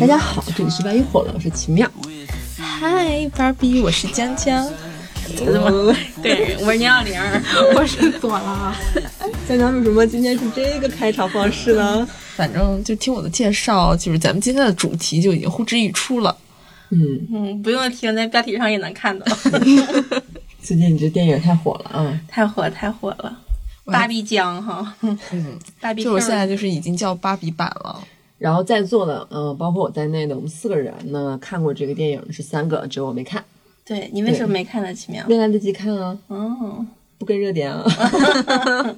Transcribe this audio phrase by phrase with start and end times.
[0.00, 1.86] 大家好，这里是万一火了，我是奇妙。
[2.56, 4.66] 嗨，芭比，我是江江。
[5.36, 5.94] 怎么？
[6.22, 7.20] 对，我是宁小玲，
[7.74, 8.74] 我是朵拉。
[9.46, 12.08] 江江为什么今天是这个开场方式呢？
[12.34, 16.34] 反正就听我的介绍，就是咱们今天的主题就已经呼之欲出了。
[16.88, 19.26] 嗯嗯，不用听，在标题上也能看到。
[20.62, 22.20] 最近你这电影太火了啊！
[22.26, 23.38] 太火太火了，
[23.84, 24.94] 芭比江哈。
[25.02, 25.18] 嗯，
[25.78, 26.02] 芭比。
[26.02, 28.02] 就我现在就是已经叫芭比版了。
[28.40, 33.44] 然后在座的，嗯，包括我在内的，我们四个人呢，看过这个电影是三个，只有我没看。
[33.84, 34.94] 对你为什么没看呢？
[34.94, 36.16] 奇妙，没来得及看啊。
[36.28, 36.86] 哦，
[37.18, 37.84] 不跟热点啊。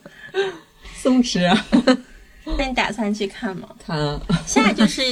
[0.95, 1.66] 松弛啊。
[2.59, 3.69] 那你打算去看吗？
[3.84, 4.20] 看啊。
[4.47, 5.02] 现在就是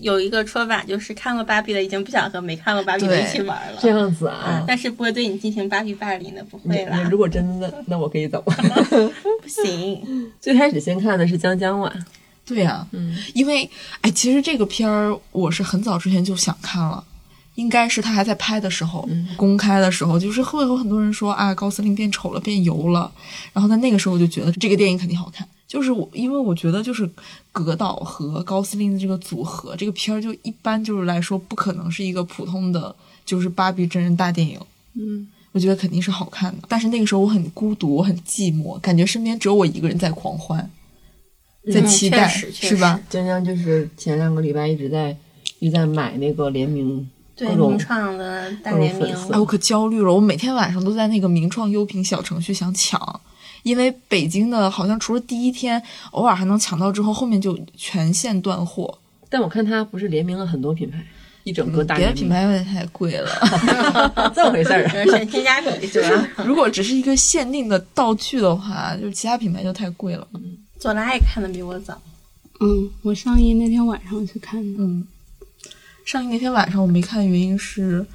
[0.00, 3.78] 有一个说法，就是看过芭比的已经不想和没看过芭比的一起玩了。
[3.80, 4.64] 这样子啊。
[4.66, 7.06] 但是不会对你进行芭比霸凌的，不会啦。
[7.08, 8.42] 如果真的，那我可以走。
[8.42, 10.32] 不行。
[10.40, 11.92] 最开始先看的是江江嘛。
[12.46, 13.68] 对呀，嗯，因为
[14.02, 17.02] 哎，其实这个片儿我是很早之前就想看了，
[17.56, 23.10] 应该是他还在拍的时候，公开的时候，就是会有很多人说啊，高司令变丑了，变油了，
[23.52, 27.10] 然后在那个时候我就觉得这个电影肯定好看，就是我因为我觉得就是
[27.50, 32.94] 葛导和高司令的这个组合，这个片儿就一般就是来说不可能是一个普通的
[33.24, 34.60] 就是芭比真人大电影，
[34.94, 40.70] 嗯，我觉得肯定是好看的，但是那个时候我很孤独，我很寂寞，感觉身边只有我一个人在狂欢。
[41.72, 43.00] 在期待是吧？
[43.10, 45.16] 江江就是前两个礼拜一直在
[45.58, 50.12] 一直在买那个联名，对名创的大联名，哎，我可焦虑了。
[50.12, 53.20] 我每天晚上都在那个名创优品小程序想抢，
[53.62, 58.98] 因为北京的好像除了第一天偶尔还能抢到，之后后面就全线断货。
[59.28, 61.04] 但我看它不是联名了很多品牌，
[61.42, 63.28] 一整个大别的品牌有点太贵了，
[64.32, 65.28] 这么回事儿？
[65.28, 66.28] 性价比是吧？
[66.44, 70.26] 如果只是一个限定的道具的话，就是其他品牌就太贵了。
[70.78, 72.00] 左拉也看的比我早，
[72.60, 75.06] 嗯，我上映那天晚上去看的，嗯，
[76.04, 78.06] 上映那天晚上我没看的原因是，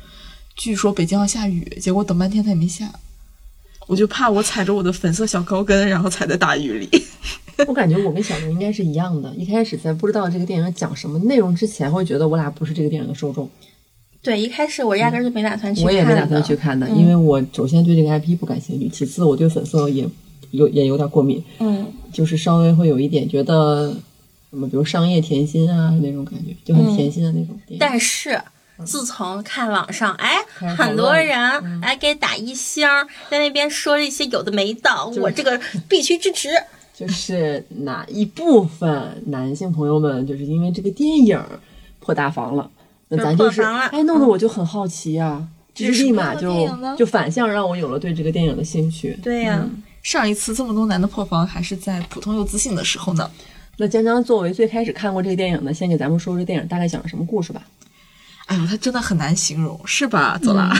[0.55, 2.91] 据说北京要下雨，结果等半天它也没下，
[3.87, 6.89] 我就怕我踩着我的粉色小高跟，然后踩在大雨里。
[7.67, 13.49] 我感觉我跟小刘应该是一样的，一开始在不知道这个电影讲什么内容之前，会觉得我俩不是这个电影的受众。
[14.23, 20.07] 对，一开始我压根就没打算去，我也没打算去看的，因为我首先对这个 IP 不感兴趣，其次我对粉色也。
[20.51, 23.93] 有也有点过敏，嗯，就是稍微会有一点觉得
[24.49, 27.57] 什么，比如商业甜心啊那种感觉，就很甜心的那种。
[27.79, 28.39] 但是
[28.85, 30.37] 自从看网上，哎，
[30.77, 31.37] 很多人
[31.81, 32.87] 哎给打一星，
[33.29, 34.89] 在那边说一些有的没的，
[35.21, 36.49] 我这个必须支持。
[36.93, 41.41] 就是哪一部分男性朋友们就是因为这个电影
[41.99, 42.69] 破大防了，
[43.07, 49.17] 那咱就是哎，弄得我就很好奇呀，就是立马就就反向让我有了对这个电影的兴趣。
[49.23, 49.67] 对呀。
[50.03, 53.29] 上一次这么多男的破防，还是在普通又自信的时候呢。
[53.77, 57.61] 那江江作为最开始看过这个电影的，先给咱们说说这电影大概讲了什么故事吧。
[58.47, 60.73] 哎呦，他真的很难形容，是吧，左拉？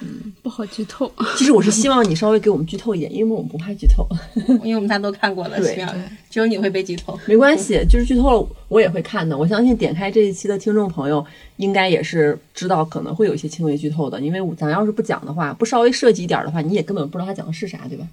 [0.00, 1.10] 嗯， 不好剧透。
[1.38, 4.06] 其实我是希望你稍微给我们剧透一点，因为我们不怕剧透，
[4.62, 5.58] 因为我们大家都看过了。
[5.58, 5.82] 对，
[6.28, 7.18] 只有你会被剧透。
[7.26, 9.38] 没关系，就是剧透了我也会看的。
[9.38, 11.24] 我相信点开这一期的听众朋友，
[11.56, 18.06] 应该也是知道可能会有一些轻微剧透的，因为咱要是不讲的话，不稍微涉及一点的话，你也根本不知道他讲的是啥，对吧？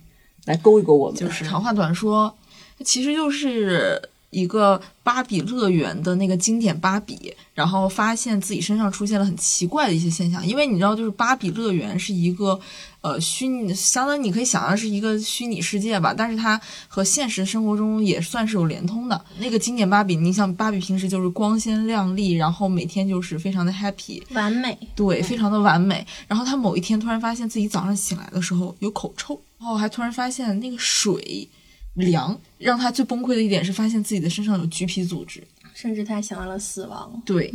[0.47, 2.35] 来勾一勾我们，就是长话短说，
[2.83, 10.45] 其实就是一个芭比乐园的那个经典芭比，然后发现自己身上出现了很奇怪的一些现象。
[10.45, 12.59] 因为你知道，就是芭比乐园是一个
[13.01, 19.19] 呃虚拟，相当于你可以想象是一个虚拟世界吧，但是它和现实生活中也算是有连通的。
[19.39, 26.05] 那个经典芭比，你像芭比平时就是光鲜亮丽，然后每天就是非常的 happy，完美，对，非常的完美。
[26.27, 29.39] 然后她某一天突然发现自己早上醒来的时候有口臭。
[29.59, 31.47] 然后还突然发现那个水
[31.97, 35.43] 凉，让他最崩溃的一点是发现自己的身上有橘皮组织，
[35.73, 37.21] 甚至他想到了死亡。
[37.25, 37.53] 对，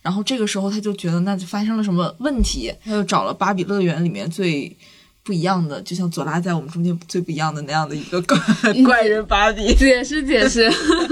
[0.00, 4.74] 然后这个时候他就觉得那就发生了什么问题，他就找了芭比乐园里面最。
[5.24, 8.38] 不一样的，就像左拉在我们中间最不一样的那样的一个怪
[8.84, 10.70] 怪人芭比，解释解释，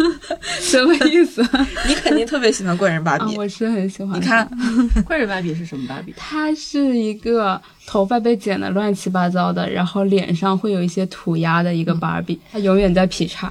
[0.60, 1.42] 什么意思？
[1.88, 4.20] 你肯定特别喜欢怪人芭比，我是很喜欢。
[4.20, 4.46] 你看，
[5.06, 6.12] 怪人芭比是什么芭比？
[6.16, 13.50] 它是一个头发被剪的乱七八糟的，然后脸上会有一些涂鸦的一个芭比，它永远在劈叉。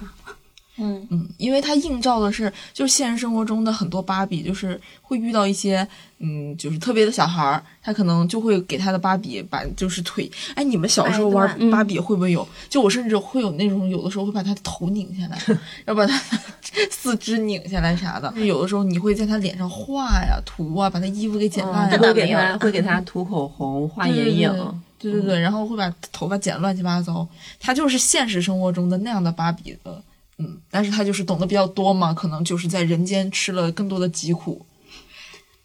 [0.82, 5.88] 嗯嗯，因为它映照的是，就是现实生活中的很多芭比，就是会遇到一些，
[6.18, 12.48] 嗯，就是特别的小孩儿，他可能就会给他的芭比把就是腿，哎，你们小时候玩芭比会不会有？
[12.68, 15.40] 就我甚至会有那种，有的时候会把他的头拧下来，
[15.86, 16.20] 要把他
[16.90, 18.34] 四肢拧下来啥的。
[18.44, 27.28] 有的时候你会在他脸上画呀、涂啊，把他衣服给剪烂，会给他会给他涂口红、画眼影，对对对，然后会把头发剪乱七八糟。
[27.60, 30.02] 他就是现实生活中的那样的芭比的。
[30.42, 34.66] 嗯，但是他就是懂得比较多嘛，可能就是在人间吃了更多的疾苦。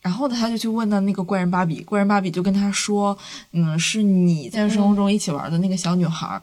[0.02, 3.16] 然后呢，他就去问到那个怪人芭比，怪人芭比就跟他说
[3.50, 6.40] ：“嗯，是你在生活中一起玩的那个小女孩，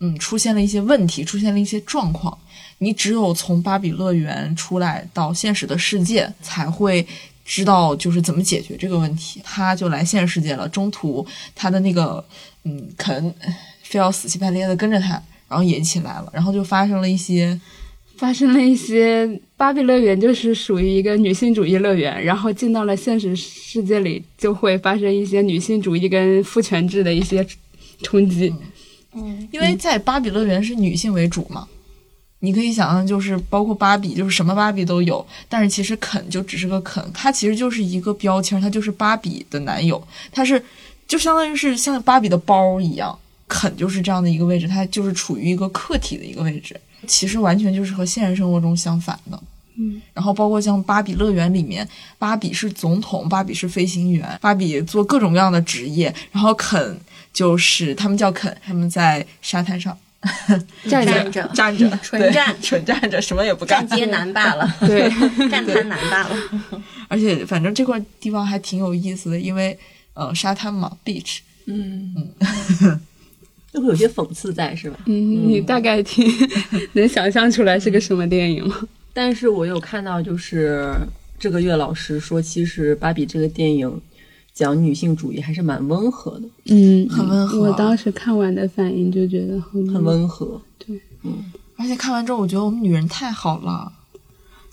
[0.00, 2.36] 嗯，出现了一些问题，出现了一些状况。
[2.78, 7.06] 你只有从芭比乐园出来到现实的世界，才会
[7.44, 12.22] 知道就是怎么解决这个问题。”他就来现实世界了，中途他的那个
[12.64, 13.34] 嗯肯
[13.82, 15.22] 非要死乞白赖的跟着他，
[15.52, 17.60] 然后也起来了，然后就发生了一些。
[18.16, 27.44] 发生了一些，芭比乐园就是属于一个女性主义乐园，然后进到了现实世界里，就会发生一些女性主义跟父权制的一些
[28.02, 28.54] 冲击。
[29.12, 31.66] 嗯，因为在芭比乐园是女性为主嘛，
[32.38, 40.00] 你可以想象，就是包括芭比，就是什么芭比都有，但是其实肯就只是个肯，他其实就是一个标签，他就是芭比的男友，
[40.30, 40.62] 他是
[41.08, 43.18] 就相当于是像芭比的包一样，
[43.52, 46.74] 肯就是这样的一个位置，他就是处于一个客体的一个位置。
[47.06, 49.38] 其实完全就是和现实生活中相反的，
[49.76, 51.86] 嗯，然后包括像芭比乐园里面，
[52.18, 56.98] 芭比是总统，芭比是飞行员，芭比做各种各样的职业，然后肯
[57.32, 59.98] 就是他们叫肯，他们在沙滩上
[60.88, 65.10] 站着 站着纯站 纯站着，什么也不干，站街男罢了，对，
[65.50, 66.36] 站滩男罢了。
[67.08, 69.76] 而且反正这块地方还挺有意思的，因为
[70.14, 73.00] 呃沙滩嘛，beach，嗯嗯。
[73.72, 74.98] 就会有些讽刺在，是吧？
[75.06, 76.26] 嗯，你大概听
[76.92, 78.86] 能想象出来是个什么电影吗？
[79.14, 80.92] 但是我有看到，就是
[81.38, 84.00] 这个月老师说，其实《芭比》这个电影
[84.52, 87.60] 讲女性主义还是蛮温和的，嗯，很温和。
[87.60, 91.42] 我当时看完的反应就觉得很很温和，对，嗯。
[91.76, 93.90] 而且看完之后，我觉得我们女人太好了，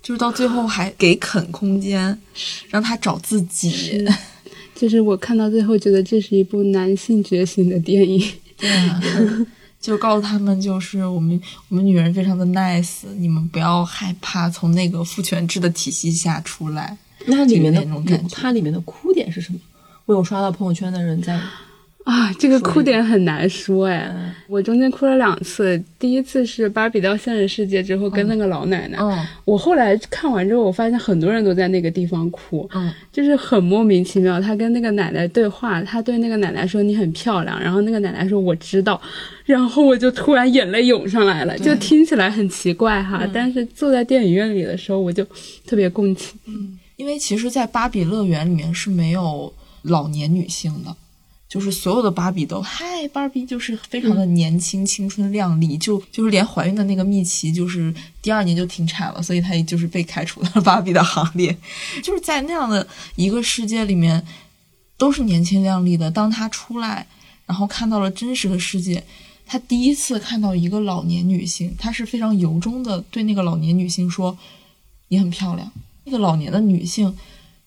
[0.01, 2.19] 就是到最后还给肯空间，
[2.69, 4.05] 让他找自己。
[4.75, 8.21] 就是我看到最后，觉得这是一部男性觉醒的电影。
[8.59, 9.45] 对，
[9.79, 11.39] 就告诉他们，就是我们
[11.69, 16.97] 我们女人非常的 nice，你们不要害怕从那个父权制的体系下出来。
[17.25, 19.59] 那里面的那种感觉，它里面的哭点是什么？
[20.05, 21.39] 我有刷到朋友圈的人在。
[22.09, 24.11] 啊，这个哭点很难说哎，
[24.47, 25.79] 我中间哭了两次。
[25.99, 34.41] 第一次是芭比到现实世界之后跟那个老奶奶，嗯我后来看完之后，我发现很多人都在那个地方哭，嗯，就是很莫名其妙。
[34.41, 38.99] 他跟那个奶奶对话，他对那个奶奶说你很漂亮，然后那个奶奶说我知道，
[39.45, 45.23] 然后我就突然眼泪涌上来了，就听起来很奇怪哈，但是坐在电影院里的时候，我就
[45.67, 49.53] 特别共情，嗯，因为其实，在芭比乐园里面是没有
[49.83, 50.95] 老年女性的。
[51.49, 57.91] 就是所有的芭比都嗨，芭比就是非常的年轻、青春靓丽，就就是连怀孕的那个蜜奇，就是
[58.21, 61.57] 第二年就停产了，所以她也就是被开除了芭比的行列。
[62.03, 64.23] 就是在那样的一个世界里面，
[64.95, 66.11] 都是年轻靓丽的。
[66.11, 67.07] 当她出来，
[67.47, 69.03] 然后看到了真实的世界，
[69.43, 74.37] 她第一次看到一个老年女性，她是非常由衷的对那个老年女性说
[75.09, 75.71] ：“你很漂亮。”
[76.05, 77.17] 那个老年的女性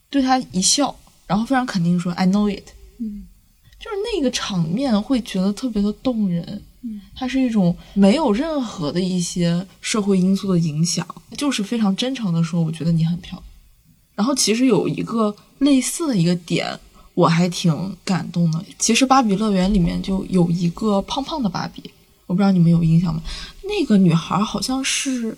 [0.08, 0.94] 对她一笑，
[1.26, 2.68] 然后非常肯定说：“I know it。”
[3.02, 3.24] 嗯。
[3.82, 6.62] 就是那个场面会觉得特别的动人，
[7.16, 11.04] 它是一种没有任何的一些社会因素的影响，
[11.36, 13.42] 就是非常真诚的说，我觉得你很漂亮。
[14.14, 16.78] 然后其实有一个类似的一个点，
[17.14, 18.64] 我还挺感动的。
[18.78, 21.82] 其实芭比乐园里面就有一个胖胖的芭比，
[22.28, 23.20] 我不知道你们有印象吗？
[23.64, 25.36] 那个女孩好像是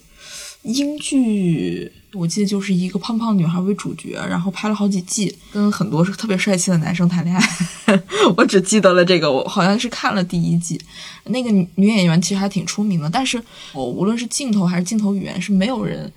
[0.65, 1.91] 英剧。
[2.15, 7.43] 我记得就是一个胖胖女孩为主角，然后拍了好几季，跟很多是特别帅气的男生谈恋爱。
[8.37, 10.81] 我只记得了这个，我好像是看了第一季。
[11.25, 13.43] 那个女女演员其实还挺出名的，但是
[13.73, 16.13] 我无论是镜头还是镜头语言，是没有人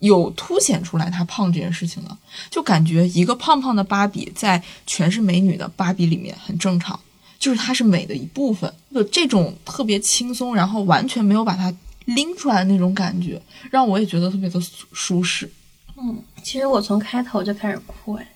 [0.00, 2.16] 有凸显出来她胖这件事情的。
[2.50, 6.98] 就感觉一个胖胖的芭比在全是美女的芭比里面很正常，
[7.38, 8.72] 就是她是美的一部分。
[8.92, 11.72] 就这种特别轻松，然后完全没有把她。
[12.04, 14.60] 拎出来那种感觉，让我也觉得特别的
[14.92, 15.50] 舒适。
[15.96, 18.28] 嗯，其实我从开头就开始哭哎。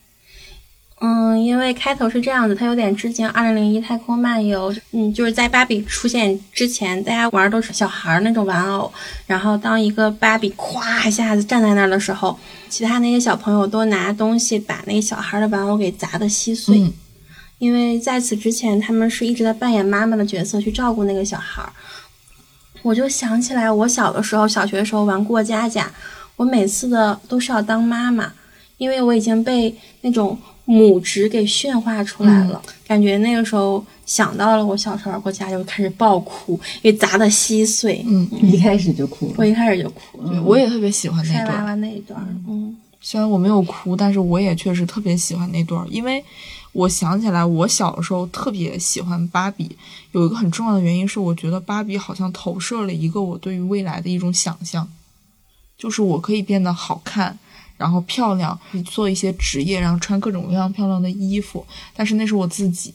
[1.01, 4.73] 嗯，因为开头是这样子，它有点致敬《二零零一太空漫游》。
[4.91, 8.93] 嗯，就是在芭比出现之前，大家玩都是小孩那种玩偶。
[9.25, 12.37] 然后当一个芭比咵一下子站在那儿的时候，
[12.69, 16.93] 其他那些小朋友都拿东西把那个小孩的玩偶给砸得稀碎。
[17.59, 21.63] 因为在此之前，他们是一直在扮演妈妈的角色去照顾那个小孩。
[22.83, 25.91] 我就想起来，我小的时候，小学的时候玩过家家，
[26.37, 28.33] 我每次的都是要当妈妈，
[28.77, 32.63] 因为我已经被那种母职给驯化出来了。
[32.87, 38.05] 感觉那个时候想到了我小时候玩过家家，就开始爆哭，因为砸的稀碎。
[38.07, 40.23] 嗯，一开始就哭了，我一开始就哭。
[40.29, 41.59] 对，我也特别喜欢那段。
[41.59, 46.25] 娃娃那一段，嗯，虽然我没有哭，但是我也确实特别喜欢那段，因为。
[46.79, 49.77] 我想起来，我小的时候特别喜欢芭比，
[50.13, 54.89] 有一个很重要的原因是，我觉得芭比好像投射了一个我对于未来的一种想象，
[55.77, 57.37] 就是我可以变得好看，
[57.77, 61.67] 然后漂亮，做一些职业，然后穿各种各样漂亮的衣服，
[61.97, 62.95] 但是那是我自己。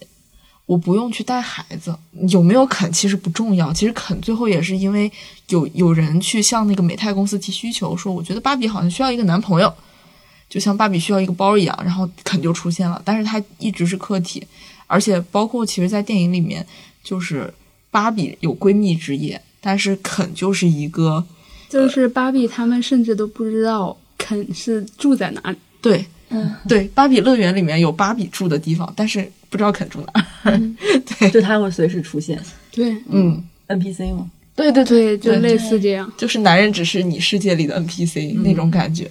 [0.66, 1.94] 我不用去带孩子，
[2.30, 3.74] 有没有肯其实不重要。
[3.74, 5.12] 其实肯最后也是因为
[5.50, 9.72] 有有人去向那个美泰公司提需求，说我觉得芭比好像需要一个男朋友，
[10.54, 13.02] 就像芭比需要一个包一样，然后肯就出现了。
[13.04, 14.46] 但是它一直是客体，
[14.86, 16.64] 而且包括其实，在电影里面，
[17.04, 17.52] 就是
[17.90, 21.26] 芭比有闺蜜之夜，但是肯就是一个，
[21.68, 25.58] 就是芭比他们甚至都不知道肯是住在哪里。
[25.82, 29.32] 对，嗯，对，芭比乐园里面有芭比住的地方，但是。
[29.54, 30.26] 不知道肯住哪，
[31.20, 32.42] 对，就他会随时出现，
[32.72, 34.32] 对，嗯，NPC 吗？
[34.56, 39.08] 对对对，就类似这样，就是男人只是你世界里的 NPC 那种感觉。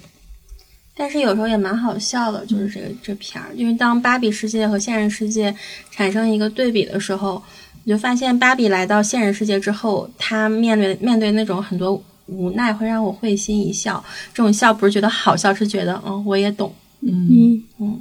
[0.95, 5.55] 但是有时候也蛮好笑的，就是这个这片儿，因为当芭比世界和现实世界
[5.91, 7.41] 产生一个对比的时候，
[7.83, 14.03] 你就发现芭比来到现实世界之后，她面对面对那种很多无奈，会让我会心一笑。
[14.33, 16.73] 这种笑不是觉得好笑，是觉得嗯，我也懂。
[17.01, 17.99] 嗯嗯，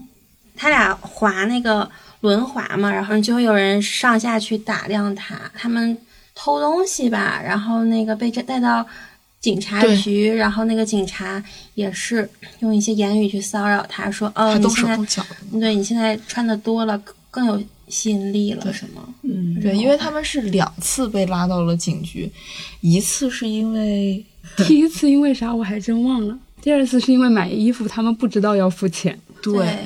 [0.56, 1.90] 他俩滑那个。
[2.22, 5.98] 轮滑嘛，然后就会有人上下去打量他，他们
[6.36, 8.86] 偷东西吧，然后那个被带带到
[9.42, 11.42] 警察局，然后那个警察
[11.74, 12.26] 也是
[12.60, 14.96] 用一些言语去骚扰他，说：“哦，你现在
[15.60, 16.96] 对你现在穿的多了，
[17.28, 22.30] 更有吸引力了，什么？”嗯，对，因为他们是两次被拉到了警局，
[22.80, 24.24] 一次是因为
[24.56, 29.18] 第一次因为啥我还真忘了，第二次是因为买衣服，他们不知道要付钱。
[29.42, 29.78] 对，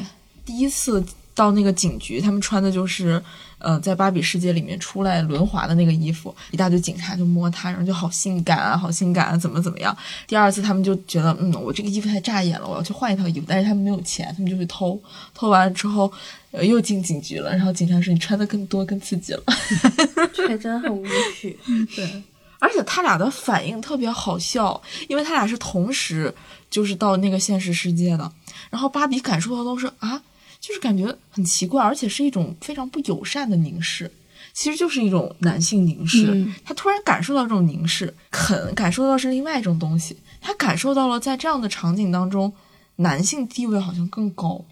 [0.45, 1.03] 第一次。
[1.37, 3.23] 到那个警局，他们穿的就是，
[3.59, 9.95] 呃，在芭比世界里面出来轮滑的那个衣服，一大堆警察就摸他，然后就好性感啊，好性感啊，怎么怎么样？
[10.27, 14.99] 第二次他们就觉得，嗯，我这个衣服太扎眼了，我要去换一套衣服，但是他们没有钱，他们就去偷，
[15.35, 16.11] 偷完了之后，
[16.53, 19.43] 呃，又进警局了，然后警察说你穿的更多更刺激了，
[20.35, 21.05] 这真的很无
[21.39, 21.59] 趣。
[21.95, 22.23] 对，
[22.59, 26.35] 而且他俩的反应特别好笑，因为他俩是同时
[26.71, 28.33] 就是到那个现实世界的，
[28.71, 30.23] 然后芭比感受到都是啊。
[30.61, 34.11] 就是感觉很奇怪，而且是一种非常不友善的凝视，
[34.53, 36.47] 其实就是一种男性凝视。
[36.65, 40.17] 他突然感受到这种凝视，肯感受到是另外一种东西。
[40.41, 42.53] 他感受到了在这样的场景当中，
[42.97, 44.65] 男性地位好像更高。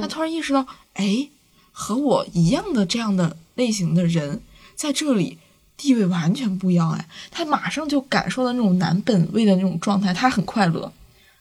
[0.00, 1.28] 他突然意识到，哎，
[1.72, 4.40] 和我一样的这样的类型的人
[4.74, 5.38] 在这里
[5.76, 6.90] 地位完全不一样。
[6.92, 10.92] 哎，他马上就感受到那种男本位的那种状态，他很快乐。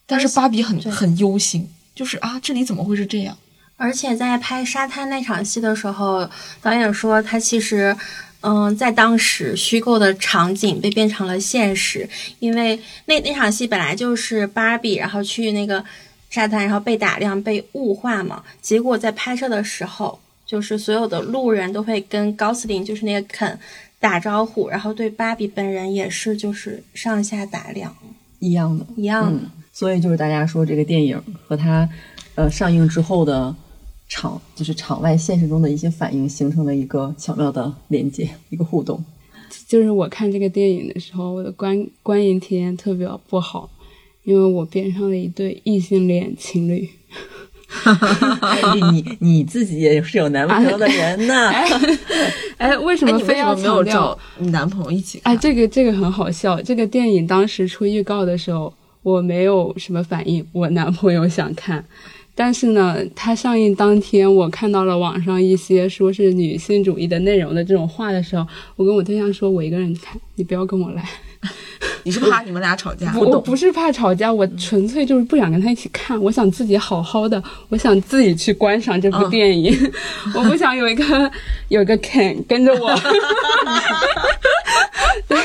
[0.07, 3.37] 但是芭比很很忧心，就是啊，这里怎么会是这样？
[3.81, 6.29] 而且在拍沙滩那场戏的时候，
[6.61, 7.97] 导演说他其实，
[8.41, 12.07] 嗯，在当时虚构的场景被变成了现实，
[12.37, 15.83] 因为那那场戏本来就是芭比，然后去那个
[16.29, 18.43] 沙滩，然后被打量、被物化嘛。
[18.61, 23.59] 结果在拍摄的时候，就是所有的路人都会跟高斯林，就是那个肯
[23.99, 27.91] 打招呼，然后对芭比本人也是就是上下打量，
[28.37, 29.39] 一样的，一样的。
[29.73, 31.89] 所以就是大家说这个电影和它，
[32.35, 33.55] 呃，上映之后的。
[34.13, 39.01] 场就是场外现实中的一些反应，形成了一个巧妙的连接，一个互动。
[39.65, 43.69] 就是我看这个电影的时候，我的观观影体验特别不好，
[44.25, 46.89] 因为我边上的一对异性恋情侣。
[48.91, 51.49] 你你自己也是有男朋友的人呢？
[52.57, 55.21] 哎，为什么非要没有找你男朋友一起？
[55.23, 56.61] 哎，这个这个很好笑。
[56.61, 61.85] 这个电影当时出预告的时候，我没有什么反应，我男朋友想看。
[62.33, 71.07] 但是呢，它上映当天，我看到了网上一些说是女性主义的内容的这种话的时候，我跟我对象说：“我一个人看，你不要跟我来。
[72.03, 73.13] ”你是怕你们俩吵架？
[73.15, 79.75] 我不是怕吵架，我纯粹就是不想跟他一起看，我想自己好好的，我想自己去观赏这部电影，
[80.35, 81.31] 我不想有一个
[81.69, 82.89] 有一个 Ken 跟着我。
[85.27, 85.37] 对，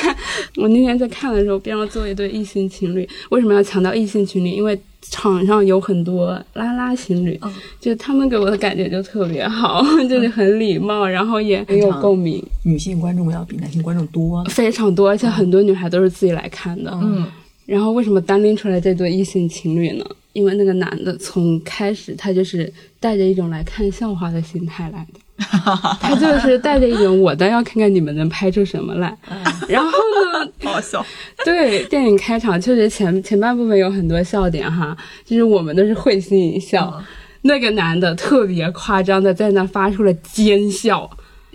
[0.55, 3.07] 我那天在看的时候，边上坐一对异性情侣。
[3.29, 4.49] 为什么要强调异性情侣？
[4.49, 4.79] 因为
[5.09, 7.39] 场上有很多拉拉情侣，
[7.79, 12.43] 就他们给我的感觉就特别好， 就是很礼貌，然后也很有共鸣。
[12.63, 16.91] 女性观众要比男性观众多，非常多，而且很多女孩都是自己来看的。
[17.01, 17.25] 嗯，
[17.65, 20.05] 然后为什么单拎出来这对异性情侣呢？
[20.33, 25.19] 因为那个男的从开始他就是带着一种来看笑话的心态来的。
[26.01, 29.15] 他就是带着一种我倒要看看你们能拍出什么来，
[29.69, 31.05] 然后呢， 好笑。
[31.45, 37.01] 对，电影开场确实前前半部分有很多笑点哈，就是我们都是会心一笑。
[37.43, 41.09] 那个男的特别夸张的在那发出了奸笑，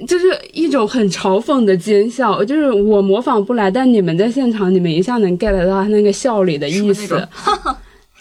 [0.07, 7.29] 就是一种很嘲讽的奸笑，就是我模仿不来，但你们在现场你们一下能 get 到他那个笑里的意思。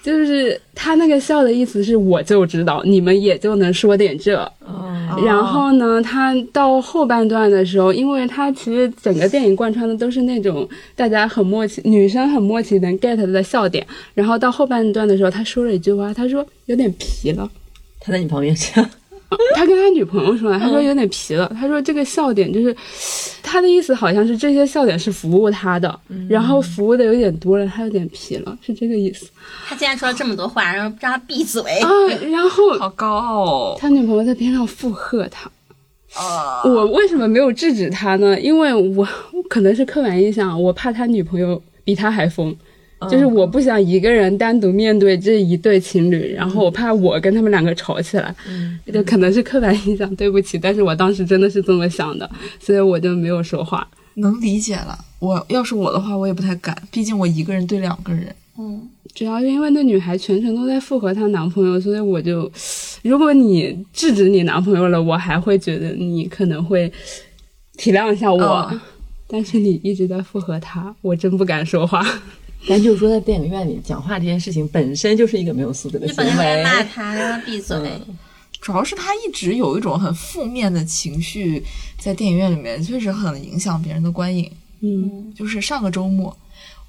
[0.04, 4.52] 就是他那个笑的意思是，我就知道你们也就能说点这，
[5.26, 13.86] 然后呢，他到后半段的时候，因为他其实整个电影贯穿的都是那种大家很默契，女生很默契能 get 的笑点。
[14.14, 17.50] 然后到后半段的时候，他说了一句话，他说有点皮了。
[18.00, 18.90] 他在你旁边这样。
[19.56, 21.52] 他跟他女朋友说，他说有点皮了。
[21.60, 22.76] 他说这个笑点就是，
[23.42, 29.28] 他的意思好像是这些笑点是服务他的，然后服务的有点多了，他有点皮了，是这个意思。
[29.66, 31.90] 他竟然说了这么多话，然后让他闭嘴啊！
[32.32, 33.78] 然后好高傲哦。
[33.80, 35.50] 他女朋友在边上附和他。
[36.14, 36.62] 啊！
[36.66, 38.38] 我为什么没有制止他呢？
[38.38, 39.08] 因为我
[39.50, 42.54] 可能是刻板印象，我怕他女朋友比他还疯。
[43.10, 50.60] 就是我不想一个人单独面对这一对情侣，然后我怕我跟他们两个吵起来，嗯，就可能是刻板印象，对不起。
[50.60, 52.30] 但是我当时真的是这么想的，
[52.60, 53.88] 所以我就没有说话。
[54.16, 58.28] 能理解了，我要是我的话，我也不太敢，毕竟我一个人对两个人。
[58.60, 62.52] 嗯，主要是因为那女孩全程都在附和她男朋友，所以我就，
[63.04, 66.92] 如果你制止你男朋友了，我还会觉得你可能会
[67.78, 68.72] 体谅一下我，
[69.28, 72.06] 但是你一直在附和他，我真不敢说话。
[72.68, 76.64] 咱就是说，在电影院里讲话这件事情本身就是一个没有素质的行为。
[76.64, 77.78] 骂他，让他闭嘴。
[78.62, 81.64] 主要是他一直有一种很负面的情绪，
[82.00, 84.52] 在电影院里面确实很影响别人的观影。
[84.82, 86.38] 嗯，就是上个周末，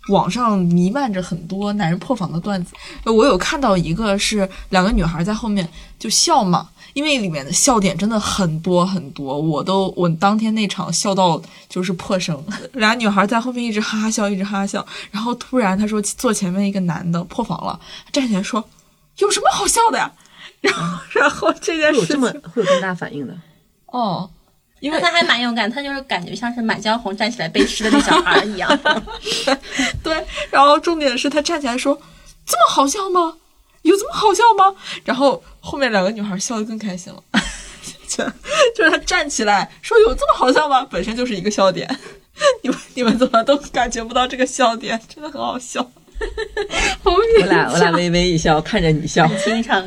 [0.08, 2.74] 网上弥漫着很多男人破防的段子。
[3.04, 5.66] 我有看到一个是两个女孩在后面
[5.98, 6.68] 就笑嘛。
[6.94, 12.44] 因为里面的笑点真的很多很多，我都我当天那场笑到就是破声，
[12.74, 17.78] 俩女孩在后面一直哈哈笑，一直哈哈笑，然后突然他说坐前面一个男的破防了，
[18.12, 18.62] 站起来说
[19.18, 20.12] 有什么好笑的呀？
[20.60, 23.34] 然后然后这件事有这么会有这么大反应的
[23.86, 24.30] 哦，
[24.80, 28.80] 因为他还蛮勇敢，他就是感觉像是《满江红》站起来背诗的那小孩一样。
[30.02, 32.00] 对，然后重点是他站起来说
[32.46, 33.36] 这么好笑吗？
[33.82, 34.76] 有这么好笑吗？
[35.04, 37.22] 然后后面两个女孩笑得更开心了，
[38.08, 38.24] 就
[38.76, 40.84] 就是她站起来说有这么好笑吗？
[40.90, 41.88] 本身就是一个笑点，
[42.62, 45.00] 你们你们怎么都感觉不到这个笑点？
[45.08, 45.80] 真的很好笑，
[47.04, 49.86] 我俩我俩微微一笑，看着你笑，经常，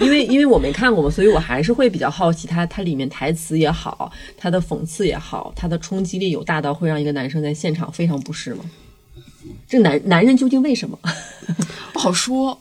[0.00, 8.64] 因为因为我没看过嘛，所以我还是会比较好奇，他他里面台词也好，他的讽刺也好，他的冲击力有大到会让一个男生在现场非常不适吗？
[9.66, 10.98] 这男男人究竟为什么
[11.92, 12.60] 不好说？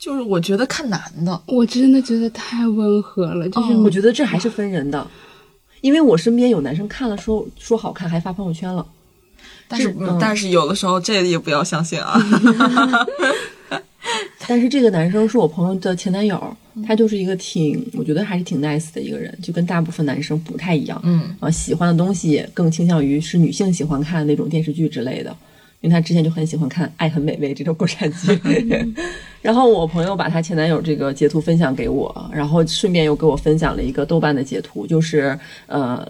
[0.00, 3.46] 就是我觉得看男的，我真的觉得太温和了。
[3.50, 5.06] 就是我觉得这还是分人的，
[5.82, 8.84] 因为我身边有男生看了说说好看，还发朋友圈了。
[9.68, 12.18] 但是但是有的时候这也不要相信啊。
[14.48, 20.98] 但是这个男生是我朋友的前男友，他就是一个挺我觉得还是挺 nice 的一个人，就跟大部分男生不太一样。
[21.04, 25.36] 嗯啊，喜欢的东西更倾向于是女性喜欢看那种电视剧之类的。
[25.80, 28.38] 因为他之前就很喜欢看《爱很美味》这种国产剧，
[29.40, 36.06] 然后我朋友把她前男友这个截图分享给我，然后顺便又给我分享了一个豆瓣的截图，就是呃，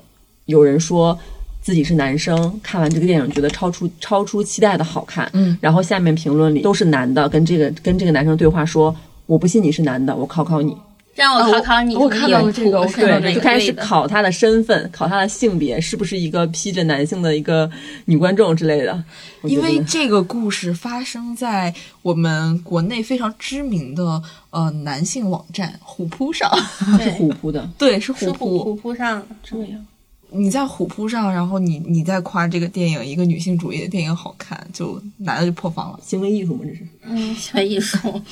[0.46, 1.16] 有人说
[1.62, 8.94] 自己是男生，看完这个电影觉得超出超出期待的好看，嗯，然后下面评论里都是男的跟这个跟这个男生对话说，
[9.26, 10.76] 我不信你是男的，我考考你。
[11.14, 17.70] 让我考考你，我看到这个，我看到就开始考他的身份，考他的性别，是不是一个披着男性的一个
[18.06, 19.04] 女观众之类的。
[19.42, 26.50] 因为这个故事发生在我们国内非常知名的呃男性网站虎扑上，
[27.02, 28.64] 是虎扑的， 对，是虎扑。
[28.64, 29.86] 虎扑上这样，
[30.30, 36.60] 你在虎扑上，然后你你在夸这个电影一个女性主义的电影好看，就男的就破防了，行为艺术吗？
[36.64, 38.22] 这是，嗯，行为艺术。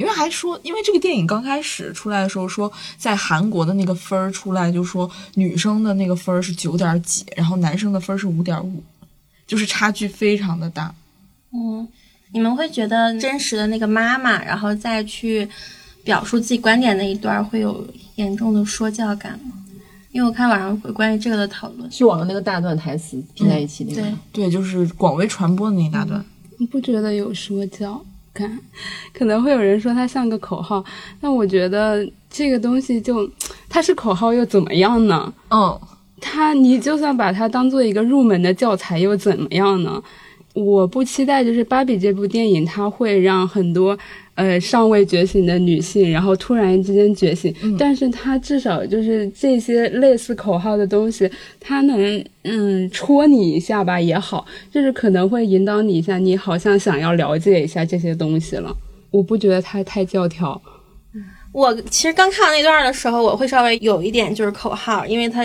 [0.00, 8.82] 因为还说，因为这个电影刚开始出来的时候，说在韩国的那个分儿出来，就说女生的那个分儿是九点几，然后男生的分儿是五点五，
[9.46, 10.94] 就是差距非常的大。
[11.52, 11.86] 嗯，
[12.32, 15.46] 你们会觉得真实的那个妈妈，然后再去
[16.02, 19.52] 表述自己观点那一段，会有严重的说教感吗？
[20.12, 26.24] 因为我看网上关于这个的讨论，是网上那个大段台词拼在一起那个，对对，就是广为传播的那一大段。
[26.56, 28.02] 你不觉得有说教？
[28.40, 28.58] 看，
[29.12, 30.82] 可能会有人说它像个口号，
[31.20, 33.28] 但我觉得这个东西就
[33.68, 35.32] 它是口号又怎么样呢？
[35.50, 35.78] 嗯，
[36.20, 40.02] 它你就算把它当做一个入门的教材又怎么样呢？
[40.54, 43.96] 我不期待就是芭比这部电影，它会让很多。
[44.40, 58.74] 呃，尚未觉醒的女性，然后突然之间觉醒，但是她至少就是这些类似口号的东西，她能嗯戳你一下吧也好，就是可能会引导你一下，你好像想要了解一下这些东西了。
[59.10, 60.58] 我不觉得它太教条。
[61.52, 65.42] 我其实刚看到那段的时候，我会稍微有一点就是口号，因为它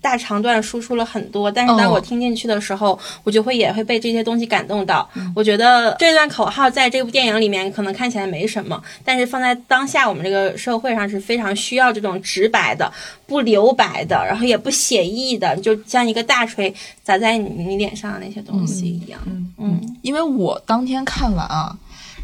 [0.00, 5.08] 大长段输出了很多，但是当我听进去的时候，我就会也会被这些东西感动到。
[5.34, 12.90] 我觉得这段口号在这部电影里面可能看起来没什么，但是放在当下我们这个社会上是非常需要这种直白的、
[13.26, 19.20] 不留白的，然后也不写意的，就像一个大锤砸在你你脸上的那些东西一样。
[19.58, 21.76] 嗯，因为我当天看完啊，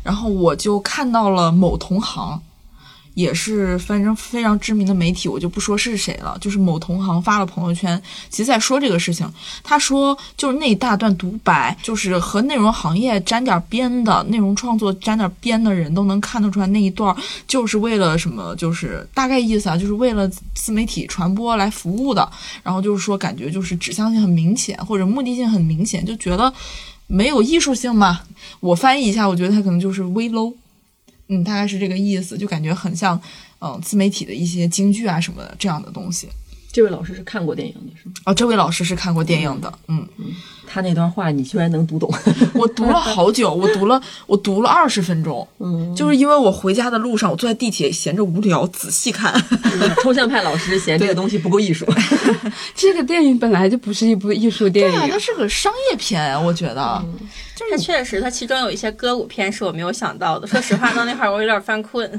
[0.03, 2.41] 然后我就看到了某同行。
[3.15, 6.37] 也是反正非常知名的媒体，我就不说是谁了。
[6.41, 9.29] 就是某同行发了朋友圈，其实在说这个事情。
[9.63, 17.15] 他说，就是那一大段独白，就是和内容行业沾点边的内容创作沾点边的人都能看得出来，那一段
[17.47, 18.55] 就是为了什么？
[18.57, 22.29] 就是大概意思啊，就是为了自媒体传播来服务的。
[22.63, 26.53] 然后就是说，感觉就是指向性很明显，或者目的性很明显，就觉得
[27.07, 28.21] 没有艺术性嘛。
[28.61, 30.53] 我翻译一下，我觉得他可能就是微 low。
[31.29, 33.21] 嗯，大概是这个意思，就感觉很像，
[33.61, 36.29] 嗯，自媒体的一些京剧啊什么的这样的东西。
[36.73, 38.15] 这位老师是看过电影的，是吗？
[38.27, 40.07] 哦，这位老师是看过电影的，嗯。
[40.67, 42.13] 他那段话你居然能读懂？
[42.55, 49.35] 我读了好久，我读了我读了二十分钟，嗯，就是因为我回家的路上，我坐在地铁闲着无聊，仔细看。
[50.03, 51.87] 抽象派老师嫌这个东西不够艺术。
[52.75, 57.05] 这个电影本来就不是一部艺术电影，它是个商业片，我觉得。
[57.55, 60.47] 就是它确实，它其中有一些歌舞片是我没有想到的。
[60.47, 62.11] 说实话，到那块儿我有点犯困。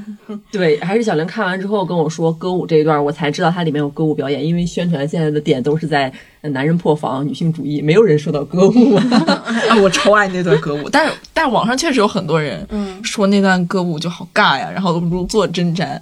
[0.50, 6.12] 对，还是小林看完之后跟我说歌舞这一段，我才知道它里面有歌舞表演，因为宣传现在的点都是在。
[6.50, 9.44] 男人破防，女性主义，没有人说到歌舞 啊！
[9.82, 12.66] 我超爱那段歌舞，但是但是网上确实有很多人
[13.02, 16.00] 说那段歌舞就好尬呀，然后如坐针毡。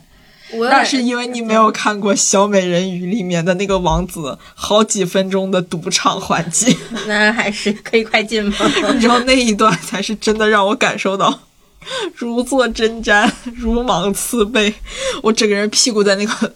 [0.70, 6.76] 那是因为你没有看过《小美人鱼》里面的那个王子好几分钟的独唱环节，
[7.08, 8.54] 那还是可以快进吗？
[8.94, 11.40] 你知道那一段才是真的让我感受到
[12.14, 14.72] 如坐针毡、如芒刺背，
[15.22, 16.52] 我整个人屁股在那个。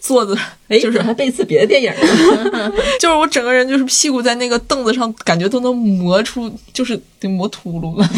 [0.00, 0.36] 坐子，
[0.68, 1.92] 哎，就是还背刺别的电影，
[2.98, 8.08] 就是我整个人就是屁股在那个凳子上，感觉都能磨出，就是得磨秃噜了，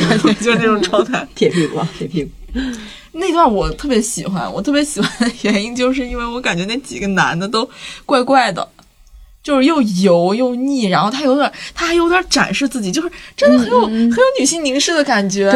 [0.40, 2.30] 就是那种状态， 铁屁股，铁屁股。
[3.12, 7.68] 那段我特别喜欢，我特别喜欢的原因就是因为我感觉那几个男的都
[8.06, 8.68] 怪怪的，
[9.42, 15.50] 就是又油又腻，然后他有点，他还有点展示自己，就是真的很有很有女性凝视的感觉。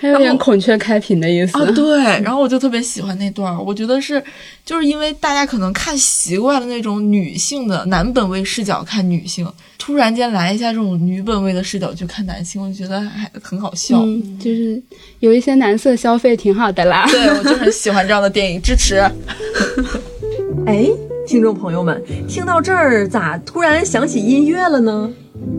[0.00, 4.22] 有点孔雀开屏的意思啊，对，然后我就特别喜欢那段我觉得是，
[4.64, 9.46] 就是因为大家可能看习惯了那种女性的男本位视角看女性，
[9.78, 13.98] 突然间来一下这种女本位的视角去看男性，我觉得还很好笑，
[14.38, 14.82] 就是
[15.20, 17.06] 有一些男色消费挺好的啦。
[17.10, 18.96] 对，我就很喜欢这样的电影，支持。
[20.66, 20.86] 哎，
[21.26, 25.10] 听众朋友们，听到这儿咋突然想起音乐了呢？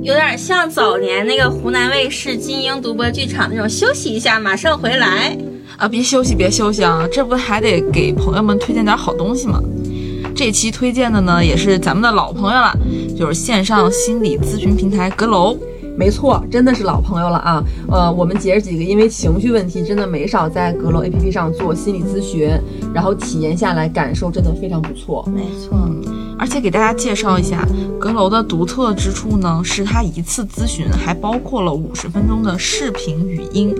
[0.02, 5.38] 有点像早年那个湖南卫视金鹰独播剧场那种，休息一下，马上回来
[5.78, 5.88] 啊！
[5.88, 7.08] 别休息，别休息啊！
[7.12, 9.60] 这不还得给朋友们推荐点好东西吗？
[10.36, 12.78] 这期推荐的呢，也是咱们的老朋友了，
[13.17, 15.58] 就是线上心理咨询平台阁楼。
[15.98, 17.63] 没错，真的是老朋友了啊！
[17.89, 22.50] 呃，我们姐儿几个因为情绪问题，真的没少在阁楼 APP 上做心理咨询，
[22.93, 25.26] 然后体验下来，感受真的非常不错。
[25.34, 25.89] 没错，
[26.38, 27.65] 而且给大家介绍一下，
[28.00, 33.74] 阁楼的独特之处呢，是它一次咨询还包括了五十分钟的视频语音，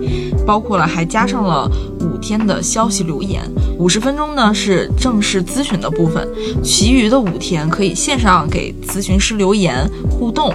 [0.46, 3.42] 包括了还加上了五天的消息留言。
[3.78, 6.26] 五十分钟呢是正式咨询的部分，
[6.62, 10.54] 其余的五天可以线上给咨询师留言互动。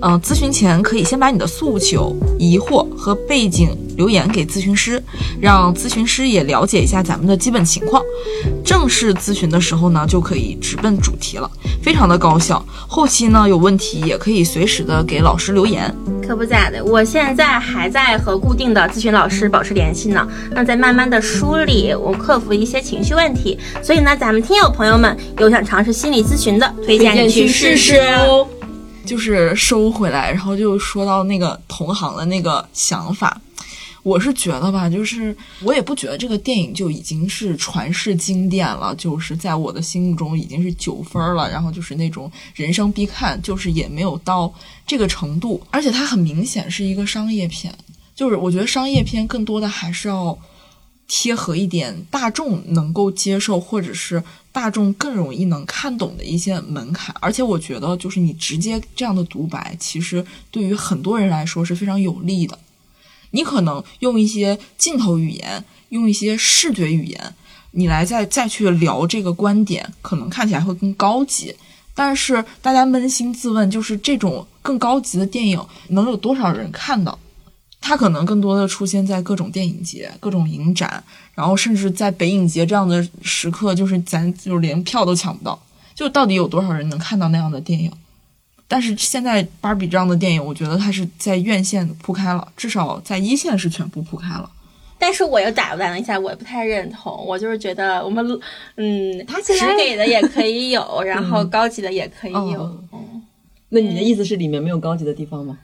[0.00, 5.02] 嗯，咨询前可以先把你的诉求、疑惑和背景留言给咨询师，
[5.40, 8.02] 让咨询师也了解一下咱们的基本情况。
[8.64, 11.50] 正式咨询的时候呢，就可以直奔主题了，
[11.82, 12.64] 非常的高效。
[12.86, 15.92] 后期呢有问题也可以随时的给老师留言。
[16.26, 23.58] 可不咋的，我现在还在和固定的咨询老师保持联系呢，那在慢慢的梳理我克服一些情绪问题。
[23.82, 28.46] 所以呢，咱们听友朋友们有想尝试心理咨询的，推荐你去试试哦。
[29.08, 33.40] 就是收回来，然后就说到那个同行的那个想法，
[34.02, 44.52] 我是觉得吧，就是我也不觉得这个电影就已经是传世经典了，就是在我的心目中已经是九分了，然后就是那种人生必看，就是也没有到
[44.86, 47.74] 这个程度，而且它很明显是一个商业片，
[48.14, 50.38] 就是我觉得商业片更多的还是要。
[51.08, 62.58] 贴合一点大众能够接受，或者是大众更容易能看懂的一些门槛，而且我觉得就是你直接这样的独白，其实对于很多人来说是非常有利的。
[63.30, 67.34] 你可能用一些镜头语言，用一些视觉语言，
[67.72, 71.54] 你来再再去聊这个观点，可能看起来会更高级。
[71.94, 77.18] 但是大家扪心自问，就是这种更高级的电影，能有多少人看到？
[77.80, 81.02] 它可能更多的出现在各种电影节、各种影展，
[81.34, 85.58] 然后甚至在北影节这样的时刻，就是咱就是连票都抢不到。
[85.94, 87.90] 就到底有多少人能看到那样的电影？
[88.66, 94.50] 但是现在芭比这样的电影，我觉得它是在院线铺开了，至少在一线是全部铺开了。
[94.98, 97.24] 但是我又打断了一下，我不太认同。
[97.26, 98.26] 我就是觉得我们，
[98.76, 102.62] 嗯，他只给的也可以有， 然后高级的也可以有。
[102.92, 103.22] 嗯，
[103.70, 105.56] 那你的意思是里面没有高级的地方吗？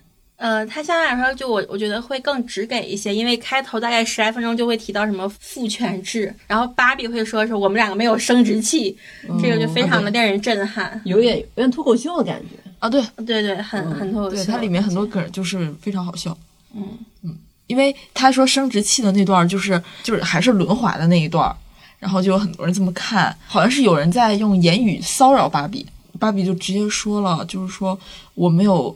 [0.45, 8.95] 呃，他相对来说，就我我觉得会更直给一些，因为开头大概十来分钟就会提到什么父权制，然后芭比会说是我们两个没有生殖器，
[9.41, 12.91] 这个就非常的令人震撼，有点有点脱口秀的感觉啊！
[12.91, 16.37] 对对对，很很脱口秀，它里面很多梗就是非常好笑。
[16.75, 16.83] 嗯
[17.23, 17.35] 嗯。
[17.67, 21.51] 因为他说生殖器的那段就是就是还是轮滑的那一段，
[21.99, 25.87] 然后就有很多人这么看，好像是有人在用言语骚扰芭比，
[26.21, 27.99] 芭比就直接说了，就是说
[28.35, 28.95] 我没有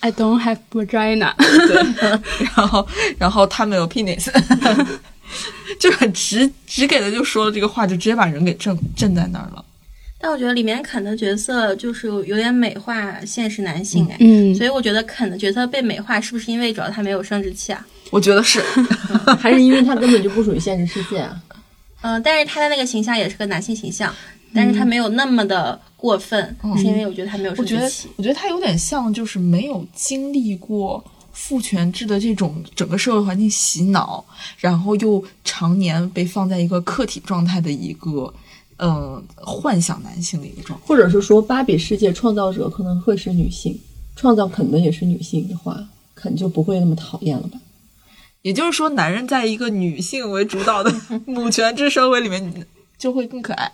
[0.00, 1.32] ，I don't have vagina，
[2.56, 2.86] 然后
[3.18, 4.28] 然后他没有 penis，
[5.78, 9.64] 就很直直给的就说了这个话，就直接把人给震震在那儿了。
[10.20, 17.86] 但我觉得里面肯的角色就是有点美化现实男性哎，嗯，所以我觉得肯的角色被美化是不是因为主要他没有生殖器啊？
[18.10, 18.60] 我觉得是，
[19.38, 21.40] 还是因为他根本就不属于现实世界啊？
[22.00, 24.12] 嗯，但是他的那个形象也是个男性形象，
[24.58, 28.08] 但是他没有那么的过分，是因为我觉得他没有生殖器。
[28.16, 34.24] 我觉得他有点像就是没有经历过父权制的这种整个社会环境洗脑，
[34.58, 38.34] 然后又常年被放在一个客体状态的一个。
[38.80, 43.76] 嗯，幻想男性的一个状态，或者是说，芭比世界创造者可能会是女性，
[44.14, 47.58] 创造肯的也是女性的话，肯就不会那么讨厌了吧？
[48.42, 50.94] 也就是说，男人在一个女性为主导的
[51.26, 52.40] 母权制社会里面，
[52.98, 53.70] 就会更可爱。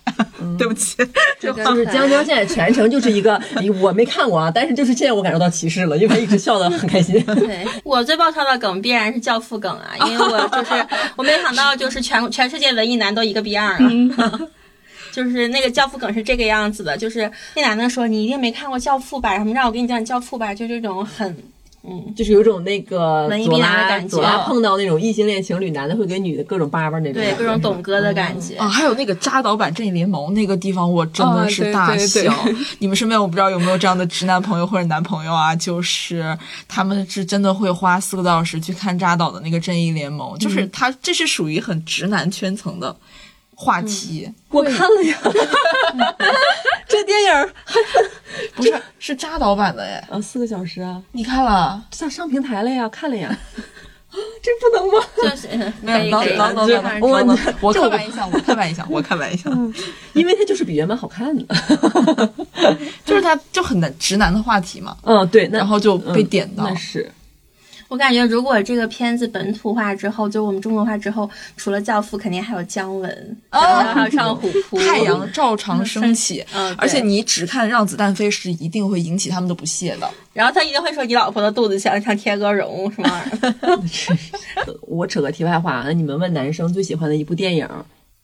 [0.58, 0.96] 对不起，
[1.40, 3.40] 就是江江现在全程就是一个，
[3.80, 7.20] 我没看过啊，但是就是现在我感受到歧视了，因为他一直笑得很开心。
[7.24, 13.78] 对我最爆笑的梗必然是教父梗啊，因为我就是我没想到，就是全全世界文艺男都一个逼样啊。
[15.10, 19.38] 就是那个教父梗是这个样子的，就是那男的说你一定没看过教父吧？
[19.38, 20.52] 什么让我给你讲教父吧？
[20.52, 21.36] 就这种很，
[21.86, 24.08] 嗯，就是有种那个文艺逼男的感觉。
[24.08, 27.22] 左拉碰到那种异性恋情侣，男的会给女的各种叭叭那种。
[27.22, 28.56] 对，各种懂哥的感觉。
[28.56, 32.34] 啊，还有那个扎导版正义联盟那个地方，我真的是大笑。
[32.80, 35.54] 你们身边我不知道有没有这样的直男朋友或者男朋友啊？
[35.54, 42.96] 就是他们是真的会花四个多小时去看扎导的那个正义联盟，就是他这是属于很直男圈层的。
[43.56, 45.16] 话题我看了呀，
[46.88, 47.48] 这电影
[48.54, 51.84] 不是是扎导版的哎，啊四个小时啊，你看了？
[51.90, 53.28] 上上平台了呀，看了呀，
[54.42, 55.06] 这不能吗？
[55.16, 59.74] 就是没有能能能能，我我刻板印象，我刻板印象，我刻板印象，
[60.12, 61.44] 因为它就是比原版好看的，
[63.04, 67.10] 就是它就很难直男的话题嘛，嗯对，然后就被点到，那是。
[67.88, 76.44] 我感觉，如果这个片子本土化之后，就我们中国化之后，除了教父，肯定还有姜文，然后还有唱虎 扑，太阳照常升起。
[76.54, 80.10] 嗯，而且你只看《让子弹飞》是一定会引起他们的不屑的。
[80.32, 83.30] 然后他一定会说：“你老婆的肚子像像天鹅绒什么玩意
[83.66, 83.78] 儿？”
[84.82, 87.68] 我扯个题外话，那你们问男生最喜欢的一部电影？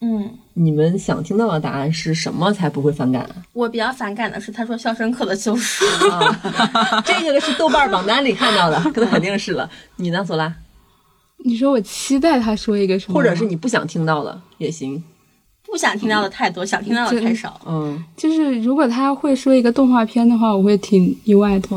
[0.03, 3.29] 嗯，你们想听到的答案是什么才不会反感？
[3.53, 5.85] 我比较反感的是他说《肖申克的救赎》，
[7.05, 9.69] 这个是豆瓣榜单里看到的，那肯定是了。
[9.97, 10.55] 你呢，索拉？
[11.45, 13.15] 你说我期待他说一个什么？
[13.15, 15.03] 或者是你不想听到的也行。
[15.71, 17.61] 不想听到的太多，想听到的太少。
[17.67, 21.69] 嗯，就是如果他会说一个动画片的话，我会挺意外的。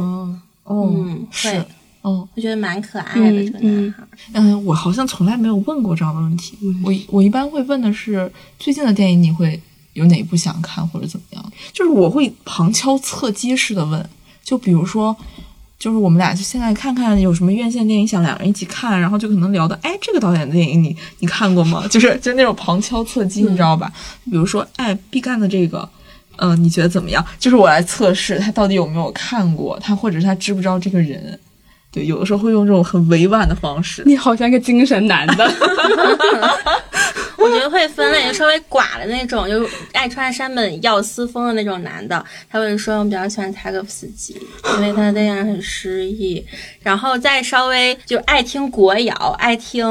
[0.70, 1.64] 嗯，是。
[2.04, 4.04] 哦，我觉得蛮可爱的这个男孩。
[4.34, 6.58] 嗯，我好像从来没有问过这样的问题。
[6.84, 9.60] 我我一般会问的是最近的电影你会
[9.94, 11.54] 有哪一部想看或者怎么样？
[11.72, 14.06] 就是我会旁敲侧击式的问，
[14.44, 15.16] 就比如说，
[15.80, 21.88] 就是我们俩就现在看看有什么院线电影想两个人一起看，然后就可能聊的，哎，这个导演的电影你你看过吗？
[21.88, 23.90] 就是就那种旁敲侧击，你知道吧？
[24.26, 25.88] 比如说，哎，毕赣的这个，
[26.36, 27.26] 嗯，你觉得怎么样？
[27.40, 31.40] 就是我来测试他到底有没有看过，他或者是他知不知道这个人。
[31.94, 34.02] 对，有的时候会用这种很委婉的方式。
[34.06, 35.46] 你好像个精神男的。
[37.38, 44.34] 我觉得会分类，稍微寡的那种，就爱穿山本耀司风的那种男的，他会说我比较喜欢柴可夫斯基，
[44.78, 46.44] 因为他那样很诗意。
[46.82, 49.86] 然后再稍微就爱听国谣，爱听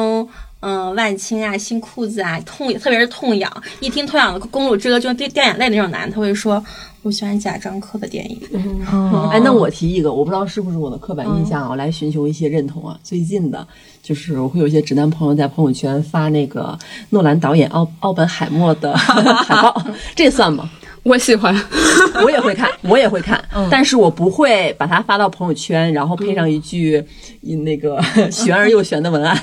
[0.62, 6.64] 嗯万青啊、新裤子啊，痛特别是痛痒，一听痛痒的公主之歌就掉掉眼泪那种男，他会说。
[7.05, 8.40] 我喜欢贾樟柯的电影。
[9.33, 12.96] 哎，那我提一个，我不知道是不是我的刻板印象啊，来寻求一些认同啊。
[13.03, 13.66] 最近的，
[14.05, 16.79] 就是我会有一些直男朋友在朋友圈发那个
[17.11, 19.20] 诺兰导演奥奥本海默的海
[19.61, 20.70] 报， 这算吗？
[21.02, 21.54] 我喜欢，
[22.24, 27.04] 我也会看，我也会看，但是我不会把它发到朋友圈，然后配上一句
[27.40, 29.36] 那个 玄而又玄的文案。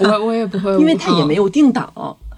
[0.00, 1.92] 我我也不会， 因为它也没有定档，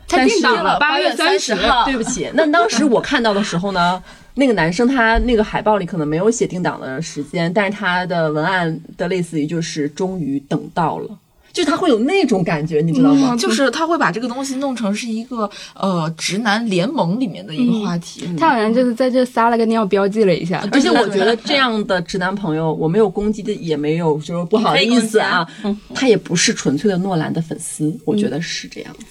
[0.09, 1.85] 它定档了八月三十号。
[1.85, 4.03] 对不起，那当时我看到的时候呢？
[4.39, 11.09] 那个男生他那个海报里可能没有写定档的时间，但是他的文案的类似于就是终于等到了。
[11.57, 13.35] 就是他会有那种感觉，你知道吗？
[13.35, 18.29] 就是他会把这个东西弄成是一个呃直男联盟里面的一个话题。
[18.37, 20.69] 他好像就是在这撒了个尿，标记了一下。
[20.71, 25.49] 而且我觉得这样的直男朋友，我没有攻击的，也没有就是不好意思啊。
[25.95, 29.05] 他也不是纯粹的诺兰的粉丝，我觉得是这样子。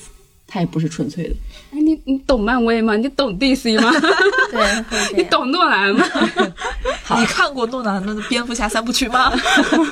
[0.56, 1.36] 他也不是纯粹的。
[1.74, 2.96] 哎，你你懂漫威吗？
[2.96, 3.91] 你懂 DC 吗？
[4.52, 4.86] 对，
[5.22, 6.06] 你懂诺兰吗？
[7.20, 9.34] 你看过诺兰的《蝙蝠侠》三部曲吗？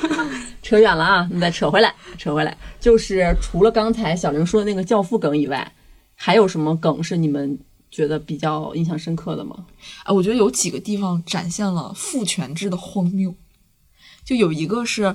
[0.62, 1.28] 扯远了啊！
[1.30, 5.70] 你再扯回来，扯回来，就是除了刚才小玲说的那个教父梗以外，
[6.14, 7.58] 还有什么梗是你们
[7.90, 9.66] 觉得比较印象深刻的吗？
[10.04, 13.34] 啊，我觉得有几个地方展现了父权制的荒谬。
[14.24, 15.14] 就有一个是，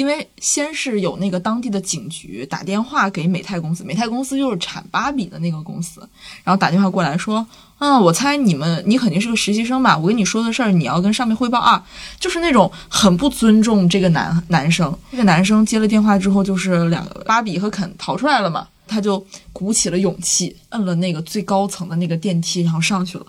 [0.00, 6.00] 因为先是有那个当地的警局打电话给美泰公司，美泰公司就是产芭比的那个公司，
[6.42, 7.46] 然后打电话过来说，
[7.80, 9.98] 嗯，我猜你们你肯定是个实习生吧？
[9.98, 11.84] 我跟你说的事儿，你要跟上面汇报啊，
[12.18, 14.90] 就是那种很不尊重这个男男生。
[15.10, 23.26] 这个男生接了电话之后，就是两个芭比和肯逃出来了嘛，他就鼓起了勇气，摁了那个最高层的那个电梯，然后上去了。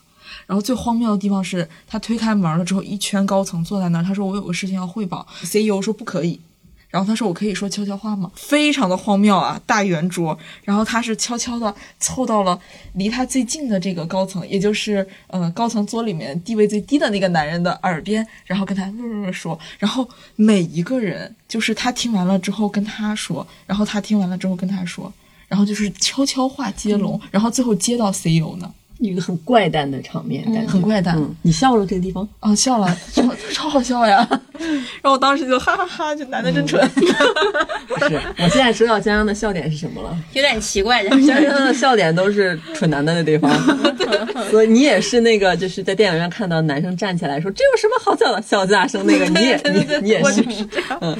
[0.48, 4.04] 然后最荒谬的地方是他推开门了之后，一圈高层坐在那儿。
[4.06, 5.28] 他说：“我有个事情要汇报。
[5.44, 6.40] ”CEO 说：“不可以。”
[6.92, 9.60] 然后他说：“我可以说悄悄话吗？”非常的荒谬啊！
[9.66, 12.60] 大圆桌，然后他是悄悄的凑到了
[12.94, 18.92] 离他最近的这个高层，也就是呃高层桌里面地位最低的那个男人的耳边，然后跟他
[19.32, 19.58] 说。
[19.80, 25.12] 然后每一个人就是他听完了之后跟他说，然后他听完了之后跟他说，
[25.48, 28.74] 然后就是悄悄话接龙，然后最后接到 CEO 呢。
[29.02, 31.20] 一个很怪诞的场面，很怪诞。
[31.42, 34.26] 你笑了这个地方啊，笑了，超超好笑呀！
[34.60, 36.88] 然后我当时就哈哈哈，这男的真蠢。
[37.88, 41.04] 不 是，我现在知道江江的笑点是什么了，有点奇怪。
[41.04, 43.52] 江江的笑点都是蠢男的那地方，
[44.52, 50.46] 所以你也是那个，就是在电影院看到男生站起来说这有什么好笑的，笑大声那个，你也你你也是，
[51.02, 51.18] 嗯。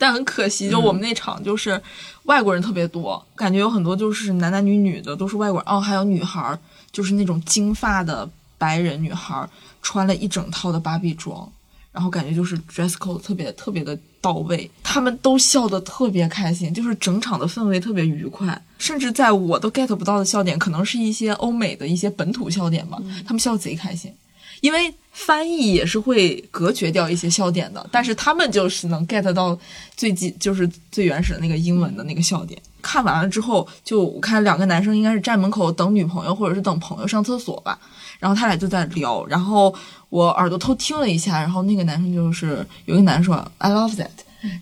[0.00, 1.80] 但很可惜，就我们那场就是
[2.28, 6.58] 外国人特别多，感觉有很多就是男男女女的都是外国人哦，还有女孩，
[6.92, 9.48] 就是那种金发的白人女孩，
[9.80, 11.50] 穿了一整套的芭比装，
[11.90, 24.12] 然后感觉就是 dress code 特别特别的到位，他们都笑得特别开心，就是整场的氛围特别愉快，甚至在我都 get 不到的笑点，可能是一些欧美的一些本土笑点吧，他们笑贼开心。
[24.60, 29.58] 因为翻译也是会隔绝掉一些笑点的，但是他们就是能 get 到
[29.96, 32.60] 最基就是最原始的那个英文的那个笑点。
[32.80, 37.78] 看完了之后，就我看两个男生应该是站门口等女朋友或者是等朋友上厕所吧，
[38.20, 39.74] 然后他俩就在聊，然后
[40.08, 44.08] 我耳朵偷听了一下，然后那个男生就是有一个男生说 I love that，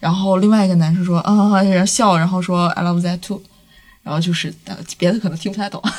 [0.01, 3.43] 然后另外一个男生说啊，然后笑，然后说 I love that too。
[4.07, 5.83] 然后就是呃，别的可能听不太懂，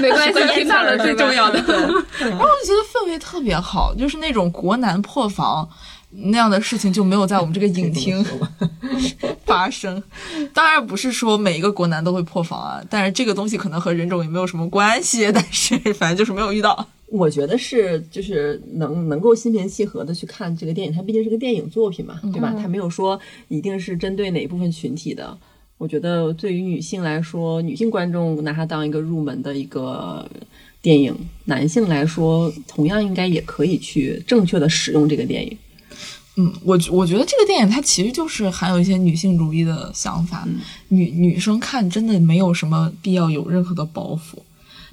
[0.00, 1.58] 没关系，听到了最重要的。
[2.18, 5.68] 然后我就觉得氛围特别好，就是那种国男破防
[6.08, 8.24] 那样的事情就没有在我们这个影厅
[9.44, 10.02] 发生。
[10.54, 15.28] 当然不是说每一个国男都会破防啊，但是这个东西可能和人种也没有什么关系。
[15.30, 16.88] 但是反正就是没有遇到。
[17.08, 22.54] 我觉得是就是能能够心平气和的去看这个电影，它毕竟是个电影作品嘛，对吧？
[22.58, 25.36] 它没有说一定是针对哪一部分群体的。
[25.76, 30.28] 我觉得对于女性来说，女性观众拿它当一个入门的一个
[30.80, 31.12] 电影；
[31.44, 35.58] 男性来说，同样应该也可以去正确的使用这个电影。
[36.36, 40.48] 嗯，我我觉得这个电影它其实就是含有一些女性主义的想法。
[40.88, 44.38] 女女生看真的没有什么必要有任何的包袱，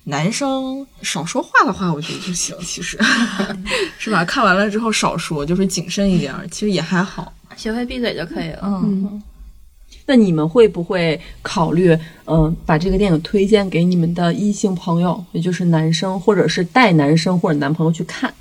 [0.04, 2.56] 男生少说话的话，我觉得就行。
[2.62, 3.00] 其实
[3.98, 4.26] 是吧？
[4.26, 8.60] 看完了之后少说，就是谨慎一点，其实也还好，学会闭嘴就可以了。
[8.84, 9.22] 嗯。
[10.12, 18.34] 那你们会不会考虑，嗯，把这个电影推荐给你们的异性朋友，也就是男生，或者是带男生或者男朋友去看？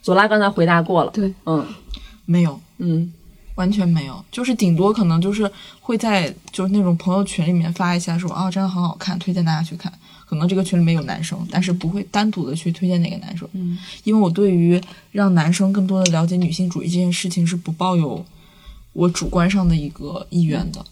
[0.00, 1.66] 左拉刚才回答过了，对，嗯，
[2.26, 3.12] 没有，嗯，
[3.56, 9.92] 完全没有，就是顶多可能就是会在就是那种朋友群里面发一下，说啊，真的很好看，推荐大家去看。
[10.26, 18.24] 可能这个群里面有男生，但是不会单独的去推荐哪个男生，嗯，因为我对于让男生更多的了解女性主义这件事情是不抱有。
[18.92, 20.84] 我主观上的一个意愿的，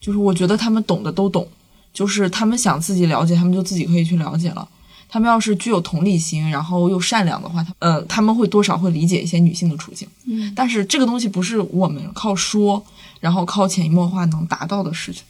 [0.00, 1.46] 就是我觉得他们懂的都懂，
[1.92, 4.68] 就是他们想自己了解，他们就自己可以去了解了。
[5.10, 10.06] 他们要是具有同理心，然后又善良的话，他呃他们会多少会理解一些女性的处境。
[10.26, 12.84] 嗯，但是这个东西不是我们靠说，
[13.20, 15.22] 然后靠潜移默化能达到的事情。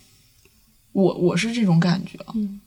[0.91, 2.19] 我我是这种感觉。
[2.35, 2.61] 嗯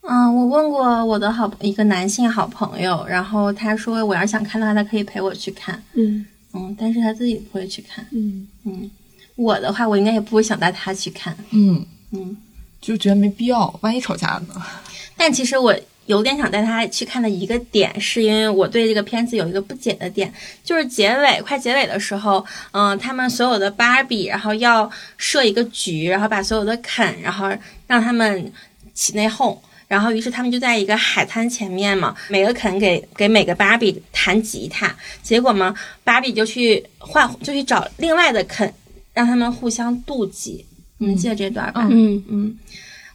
[0.00, 5.82] 嗯，我问过我的好一个男性好朋友，然后他说我要想看的话，他可以陪我去看。
[5.92, 6.24] 嗯。
[6.54, 8.06] 嗯，但是他自己不会去看。
[8.12, 8.90] 嗯嗯，
[9.36, 11.36] 我的话，我应该也不会想带他去看。
[11.50, 12.36] 嗯嗯，
[12.80, 14.62] 就觉得没必要，万一吵架呢？
[15.16, 15.74] 但其实我
[16.06, 20.32] 有点想带他去看的一个点，是因为我对这个片子有一个不解的点，
[20.64, 27.50] 就是结尾快结尾的时候，嗯，他们所有的芭比，然后要设一个局，然后把所有的肯，然后
[27.86, 28.52] 让他们
[28.92, 29.56] 起内讧，
[29.92, 34.90] 然后于是他们就在一个海滩前面嘛，每个肯给给每个芭比弹吉他，
[35.22, 38.72] 结果嘛，芭比就去换，就去找另外的肯，
[39.12, 40.64] 让他们互相妒忌。
[40.96, 41.86] 你们记得这段吧？
[41.90, 42.58] 嗯嗯。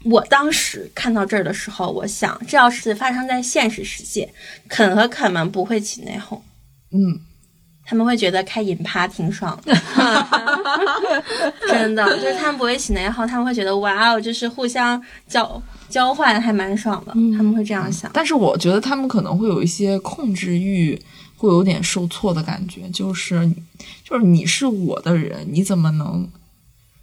[0.03, 4.31] 我当时看到这儿的时候，我想，这要是发生在现实世界，
[4.69, 6.39] 肯和肯们不会起内讧，
[6.91, 7.19] 嗯，
[7.83, 9.75] 他们会觉得开银趴挺爽的，
[11.67, 15.59] 真的，就是他们不会起内讧，他们会觉得哇哦，就是互相交
[15.89, 18.09] 交换还蛮爽的，他们会这样想。
[18.13, 20.99] 但是我觉得他们可能会有一些控制欲，
[21.35, 23.49] 会有点受挫的感觉，就是
[24.03, 26.27] 就是你是我的人，你怎么能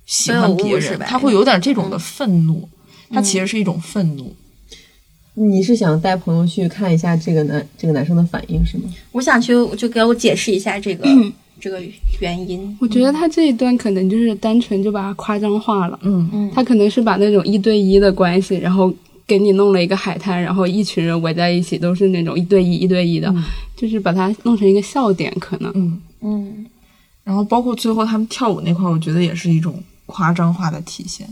[0.06, 0.98] 喜欢别人？
[1.00, 2.68] 他会有点这种的愤怒。
[3.10, 4.34] 他其实是一种愤怒。
[5.34, 8.84] 你是想带朋友去看一下这个男这个男生的反应是吗？
[9.12, 11.06] 我想去，就给我解释一下这个
[11.60, 11.82] 这个
[12.20, 12.76] 原因。
[12.80, 15.98] 我觉得他这一段可能就是单纯就把它夸张化了。
[16.02, 18.92] 嗯嗯，他可能是把那种一对一的关系，然后
[19.26, 23.34] 给你弄了一个海滩，然后一群人围在一起，都是那种一对一一对一的，
[23.76, 25.72] 就是把它弄成一个笑点，可能。
[25.74, 26.66] 嗯嗯。
[27.24, 31.26] 然后包括最后他们跳舞那块，我觉得也是一种夸张化的体现。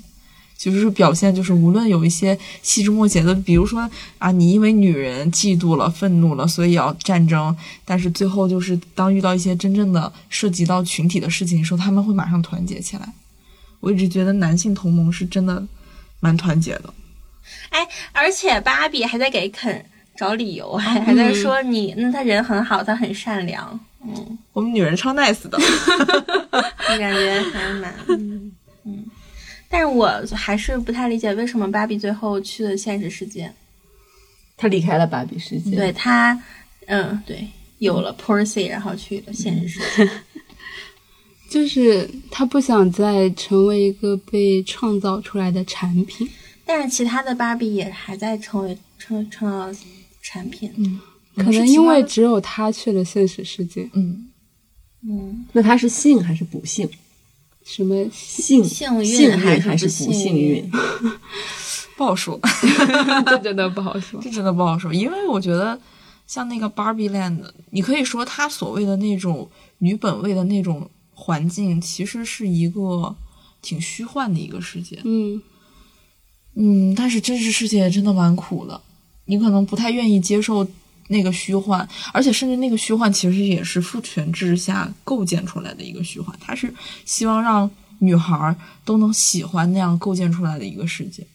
[0.71, 13.13] 就是表现，就是无论有一些细枝末节的，比如说啊，你因为女人嫉妒了、愤怒了，所以要战争，但是最后就是当遇到一些真正的涉及到群体的事情的时候，他们会马上团结起来。
[13.81, 15.61] 我一直觉得男性同盟是真的
[16.21, 16.95] 蛮团结的。
[17.71, 17.81] 哎，
[18.13, 19.85] 而且芭比还在给肯
[20.17, 23.81] 找理由，还还在说你，那他人很好，他很善良。
[24.07, 28.53] 嗯，我们女人超 nice 的， 我感觉还蛮嗯。
[29.73, 33.51] 但是我还是不太理解为什么芭比最后去了现实世界。
[34.55, 35.75] 他离开了芭比世界。
[35.75, 36.39] 对他，
[36.85, 37.49] 嗯，对，
[37.79, 40.11] 有了 Percy，然后去了现实世界。
[41.49, 46.29] 就是他不想再成为一个被创造出来的产品。
[46.67, 49.81] 但是其他的芭比也还在成为创创造
[50.21, 50.71] 产品。
[50.77, 51.01] 嗯，
[51.37, 53.89] 可能因为只有他去了现实世界。
[53.95, 54.29] 嗯
[55.09, 56.87] 嗯，那他是幸还是不幸？
[57.65, 60.71] 什么幸幸运还是不幸运？
[61.97, 62.41] 不好说，
[63.27, 64.93] 这真的不好说， 这真的不好说。
[64.93, 65.79] 因为我觉得，
[66.27, 69.49] 像那个 Barbie Land，你可以说它所谓的那种
[69.79, 73.15] 女本位的那种环境，其实是一个
[73.61, 74.99] 挺虚幻的一个世界。
[75.05, 75.41] 嗯
[76.55, 78.81] 嗯，但是真实世界真的蛮苦的，
[79.27, 80.67] 你可能不太愿意接受
[81.09, 86.73] 那个虚幻，而且甚至那个虚幻其实也是父权制下构建出来的一个虚幻，它是
[87.05, 91.27] 希望让女孩都能喜欢那样构建出来的一个世界。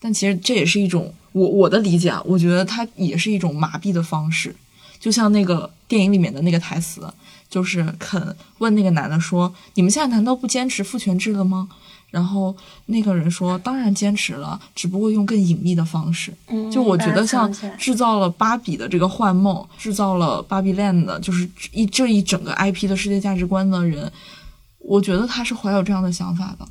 [0.00, 4.54] 但其实这也是一种我我的理解啊，我觉得它也是一种麻痹的方式，
[5.00, 7.12] 就像那个电影里面的那个台词，
[7.50, 11.68] 就是肯问那个男的说：“你们现在难道不坚持父权制了吗？”
[12.10, 12.56] 然后
[12.86, 24.10] 那个人说：“当然坚持了，只不过用更隐秘的方式。”嗯就我觉得像制造了芭比的这个幻梦，制造了芭比 land 的，就是一这一整个 IP 的世界价值观的人，
[24.78, 26.66] 我觉得他是怀有这样的想法的。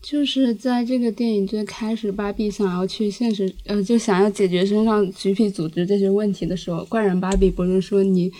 [0.00, 8.32] 就是在这个电影最开始，芭比想要去现实，呃，就想要解决身上橘皮组织这些问题的时候，怪人芭比不是说你。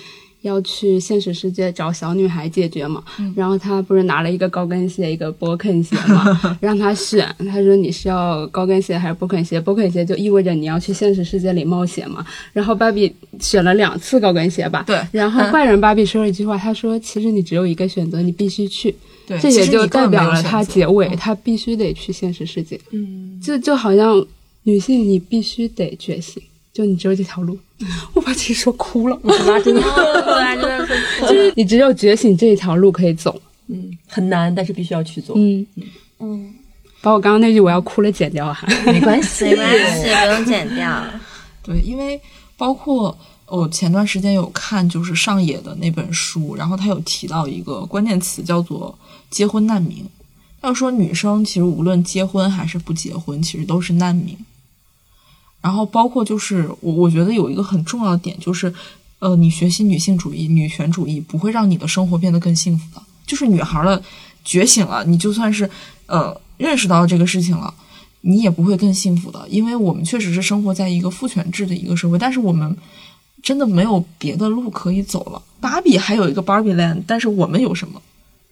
[0.43, 3.03] 要去现实世界找小女孩解决嘛？
[3.37, 7.29] 然后他不是拿了一个高跟鞋，一个波肯鞋嘛， 让他选。
[7.41, 9.61] 他说你是要高跟鞋还是波肯鞋？
[9.61, 12.25] 波肯鞋就意味着你要去现实世界里冒险嘛。
[12.53, 14.83] 然后芭比选了两次高跟鞋吧。
[14.87, 14.99] 对。
[15.13, 18.95] 然后坏人芭比说了一句话，他说：“其实你只有一个选择，你必须去。”
[19.29, 19.39] 对。
[19.39, 22.81] 这也就代表了他结尾，他必须得去现实世界。
[22.93, 23.39] 嗯。
[23.43, 24.27] 就就好像
[24.63, 26.43] 女性，你必须得觉醒。
[26.73, 27.59] 就你只有这条路，
[28.15, 29.83] 我把自己说哭了，我真的，
[30.61, 35.67] 真的是， 就是你只有觉醒这一条路可以走，嗯，很难，但是必须要去做，嗯
[36.21, 36.55] 嗯，
[37.01, 41.03] 把我刚刚那句我要哭了剪掉哈， 没关系，没关系，不用剪掉。
[41.63, 42.21] 对，因为
[42.57, 43.17] 包括
[43.47, 48.97] 我前段时间有看就是上野的那本书，然后他有提到一个关键词叫做
[49.29, 50.05] “结婚难民”，
[50.63, 54.37] 要说女生其实无论结婚还是不结婚，其实都是难民。
[55.61, 58.73] 然后包括就是我，我觉得有一个很重要的点就是，
[59.19, 63.03] 呃，你学习女性主义、女权主义不会让你的生活变得更幸福的。
[63.27, 64.03] 就是女孩的
[64.45, 65.69] 觉醒了，你就算是
[66.07, 67.73] 呃认识到这个事情了，
[68.23, 69.47] 你也不会更幸福的。
[69.49, 72.75] 因为我们确实是生活在一个父权制的一个社会，但是我们
[73.43, 75.43] 真的没有别的路可以走了。
[75.61, 78.01] 芭比还有一个 Barbie Land，但是我们有什么？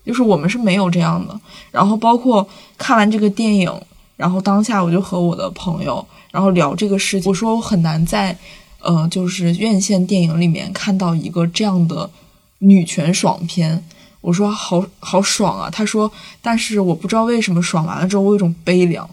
[0.05, 1.41] 就是我们是没有这样的。
[1.71, 2.47] 然后包括
[2.77, 3.73] 看完这个电影。
[4.19, 7.29] 然后当下我就和我的朋友，然后聊这个事情。
[7.31, 8.37] 我说我很难在，
[8.81, 12.11] 呃，就是院线电影里面看到一个这样的
[12.59, 13.85] 女权爽片。
[14.21, 15.71] 我说好好爽啊！
[15.71, 16.11] 他说，
[16.43, 19.09] 但是我不知道为什么爽完了之后我有种悲凉。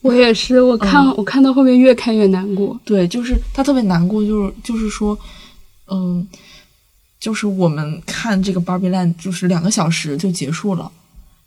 [0.00, 2.78] 我也是，我看我看到后面越看越难过。
[2.84, 5.16] 对，就是他特别难过，就是就是说，
[5.88, 6.26] 嗯，
[7.20, 10.90] 就是我们看这个 Barbie Land，就是两个小时就结束了，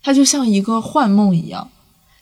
[0.02, 1.68] 它就像一个幻梦一样。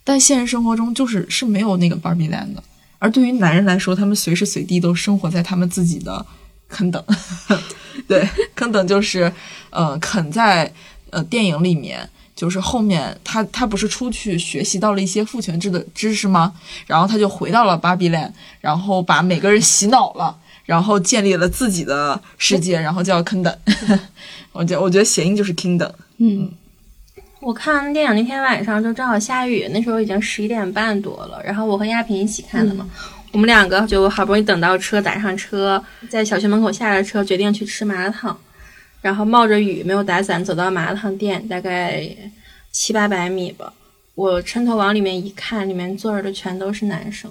[0.09, 2.65] 但现实生活中就是是没有那个 Barbie Land 的，
[2.99, 6.25] 而对于男人来说，他们随时随地都生活在他们自己的
[6.67, 7.05] 坑等。
[8.09, 9.31] 对，坑等就是
[9.69, 10.73] 呃，肯在
[11.11, 16.55] 呃电影里面，就是后面他他不是出去学习到了一些父权制的知识吗？
[16.87, 18.33] 然后他就回到了 Barbie Land，
[18.63, 20.35] 然后把每个人洗脑了，
[20.65, 23.55] 然后建立了自己的世界，然后叫坑等。
[24.53, 25.93] 我觉我觉得谐音就是 Kingdom。
[26.17, 26.51] 嗯。
[27.41, 31.41] 我看电影那天晚上就正好下雨，那时候已经十一点半多了。
[31.45, 32.89] 然后我和亚萍一起看的嘛，
[33.33, 38.37] 我们两个就好不容易等到车，打上车，在小区门口下了车，决定去吃麻辣烫。
[39.01, 42.05] 然后冒着雨，没有打伞，走到麻辣烫店，大概
[42.73, 43.73] 七八百米吧。
[44.17, 47.31] 我伸头往里面一看，里面坐着的全都是男生。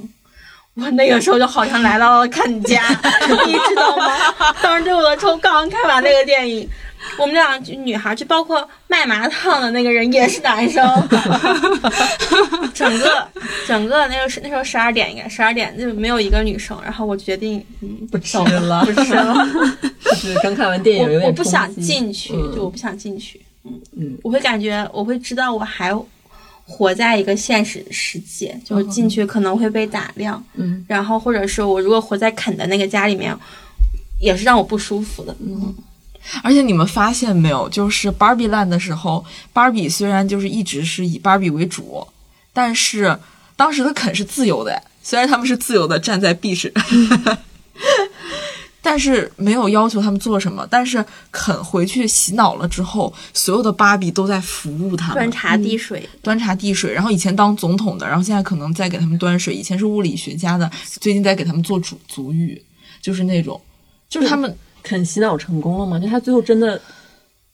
[0.76, 2.88] 我那个时候就好像来到了看家，
[3.46, 4.16] 你知道吗？
[4.62, 6.70] 当时我的抽刚看完那个电影。
[7.18, 10.84] 我们俩女孩，就包括卖麻辣烫的那个人也是男生，
[12.74, 13.28] 整个
[13.68, 19.36] 整个那个是那时候十二点应该十二点就没有一个女生，然后我决定嗯不吃了，不吃了，
[20.04, 25.92] 就是刚看完电影有点我不想进去，就我不想进去，嗯嗯，我会感觉我会知道我还
[26.66, 33.36] 活在一个现实世界，就是进去可能会被打量，嗯，然后或者是我如果活在肯的那个家里面，
[34.20, 35.74] 也是让我不舒服的，嗯。
[36.44, 42.06] 而且你们发现没有，就是 Barbie Land 的时候，Barbie 虽然就是一直是以 Barbie 为主，
[42.54, 43.18] 但是
[43.56, 46.74] 当时的肯是自由的，虽然他们是自由的站在 B 市，
[48.82, 50.68] 但是没有要求他们做什么。
[50.70, 56.94] 但是肯回去洗脑了之后，所有的芭比都在服务他们，端茶递水，端茶递水。
[56.94, 60.70] 然后以前当总统的，然后现在可能在给他们端水；以前是物理学家的，
[61.00, 62.62] 最近在给他们做主足浴，
[63.02, 63.60] 就是那种，
[64.10, 64.56] 就是他们。
[64.84, 66.00] 肯洗脑成功了吗？
[66.00, 66.80] 就他最后真的，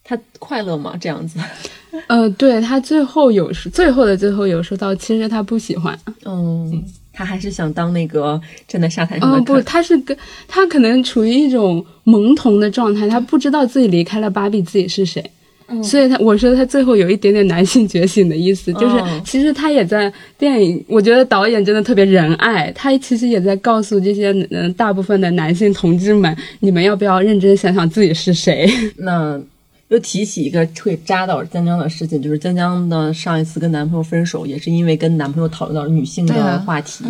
[0.03, 0.95] 他快乐吗？
[0.99, 1.39] 这样子？
[2.07, 5.97] 呃，对他最后有时，最后的最后有说到，其实他不喜欢。
[6.25, 9.31] 嗯，他还是想当那个站在沙滩上。
[9.31, 10.17] 哦，不，他是跟
[10.47, 15.23] 他可能处于一种懵懂的状态，他不知道自己离开了芭比，自己是谁。
[15.83, 18.95] 所以，他我说他最后有一点点男性觉醒的意思，就是
[19.25, 20.83] 其实他也在电影。
[20.87, 28.69] 我觉得导演真的特别仁爱，他其实也在告诉这些嗯大部分的男性同志们，你们要不要认真想想自己是谁？
[28.97, 29.41] 那
[29.89, 37.03] 又提起一个会扎到江江的事情，就是江江的上一次跟男朋友分手，也是因为跟男朋友讨论到女性的话题，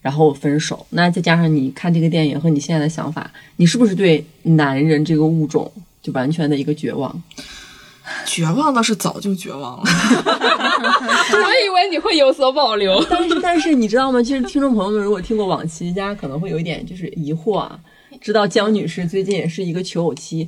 [0.00, 0.86] 然后分手。
[0.90, 5.70] 那再加上你看这个电影和你现在的想法，你是不是对男人这个物种
[6.02, 7.22] 就完全的一个绝望？
[8.26, 9.84] 绝望倒是早就绝望了，
[11.32, 13.02] 我以为你会有所保留。
[13.08, 14.22] 但是，但是你知道吗？
[14.22, 17.78] 其实听众朋友们如果听过往期，大家可能会有一点就是疑惑啊。
[18.20, 20.46] 知道江女士最近也是一个求偶期，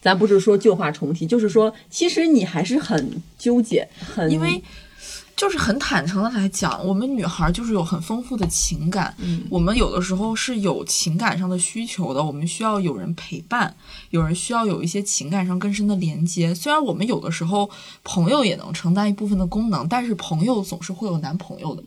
[0.00, 4.62] 咱不是说旧话重提，就是说，其实你还是很纠结，很因为。
[5.38, 13.76] 就是很坦诚的来讲，我们女孩就是有很丰富的情感，嗯，我们有的时候是有情感上的需求的，我们需要有人陪伴，
[14.10, 16.52] 有人需要有一些情感上更深的连接。
[16.52, 17.70] 虽然我们有的时候
[18.02, 21.84] 朋友也能承担一部分的功能，但是朋友总是会有男朋友的，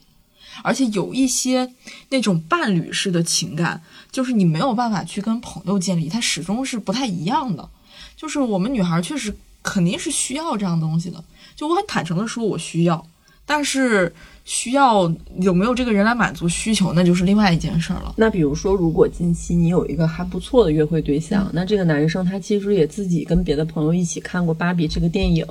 [0.64, 1.74] 而且有一些
[2.08, 3.84] 那种伴侣式的情感，
[4.14, 7.70] 就是你没有办法去跟朋友建立，它始终是不太一样的。
[8.16, 11.22] 就是我们女孩确实肯定是需要这样东西的，
[11.54, 13.06] 就我很坦诚的说，我需要。
[13.54, 14.10] 但是
[14.46, 18.14] 需要有没有这个人来满足需求，那就是另外一件事了。
[18.16, 25.46] 那比如说，如果近期你有一个还不错的约会对象，那这个男生他其实也自己跟别的朋友一起看过《芭比》这个电影，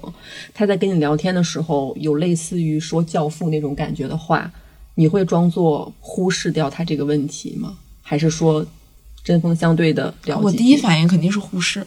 [0.55, 4.51] 他在跟你聊天的时候有类似于说教父那种感觉的话，
[4.95, 7.77] 你会装作忽视掉他这个问题吗？
[8.01, 8.65] 还是说
[9.23, 10.43] 针锋相对的了解？
[10.43, 11.87] 我第一反应肯定是忽视。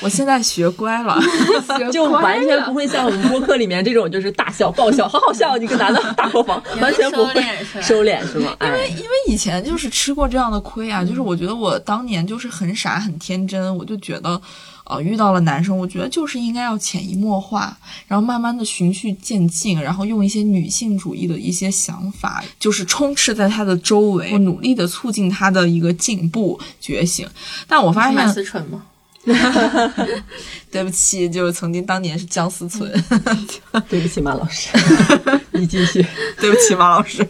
[0.00, 1.18] 我现在学乖了，
[1.92, 7.42] 就完全不会像我们播客里面这种，就是大笑爆笑，好好笑，你个男的大破防，完全不会
[7.82, 8.56] 收敛是吗？
[8.60, 14.40] 因为因为以前就是吃过这样的亏啊，就是我觉得我当年就是很傻很天真，我就觉得，
[14.84, 17.76] 呃，遇到了男生，我觉得就是应该要潜移默化，
[18.06, 27.28] 然后慢慢的循序渐进，然后用一些女性主义的一些想法，就是充斥在他的周围，努力的促进他的一个进步觉醒。
[27.66, 28.82] 但我发现，思纯吗？
[30.70, 32.90] 对不起，就是曾经当年是姜思存。
[33.88, 34.70] 对不起，马老师，
[35.52, 36.04] 你继续。
[36.40, 37.26] 对不起，马老师。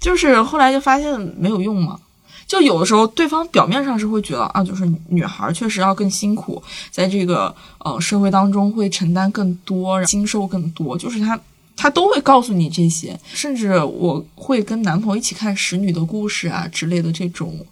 [0.00, 1.98] 就是后来就发现没有用嘛。
[2.46, 6.60] 就有的时候，对方表面上是会觉得啊，就是女孩确实要更辛苦，
[6.90, 11.38] 在这个呃社会当中会承担更多，经受更多，就是他
[11.76, 13.16] 他都会告诉你这些。
[13.32, 17.64] 甚至我会跟男朋友一起看《使女的故事》啊之类的这种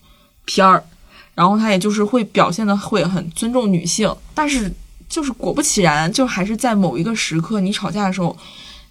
[0.45, 0.85] 片儿，
[1.39, 4.69] 然后他也就是会表现的会很尊重女性，但是
[5.09, 8.37] 就是果不其然，就还是在某一个时刻，你吵架的时候，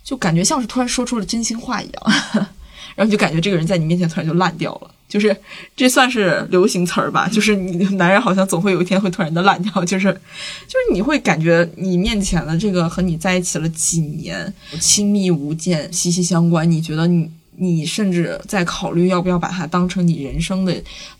[0.01, 2.03] 就感觉像是突然说出了真心话一样，
[2.95, 4.91] 然后就感觉这个人在你面前突然就烂掉了。
[5.09, 5.35] 就是
[5.75, 7.27] 这算是流行词儿吧？
[7.27, 10.05] 就是你男人好像总会有一天会突然的烂掉，就是
[10.67, 16.69] 就是你会感觉你面前的这个和你在一起了几年，亲密无间，息息相关。
[16.69, 20.73] 你觉得你你甚至在考虑要不要把他当成你人生的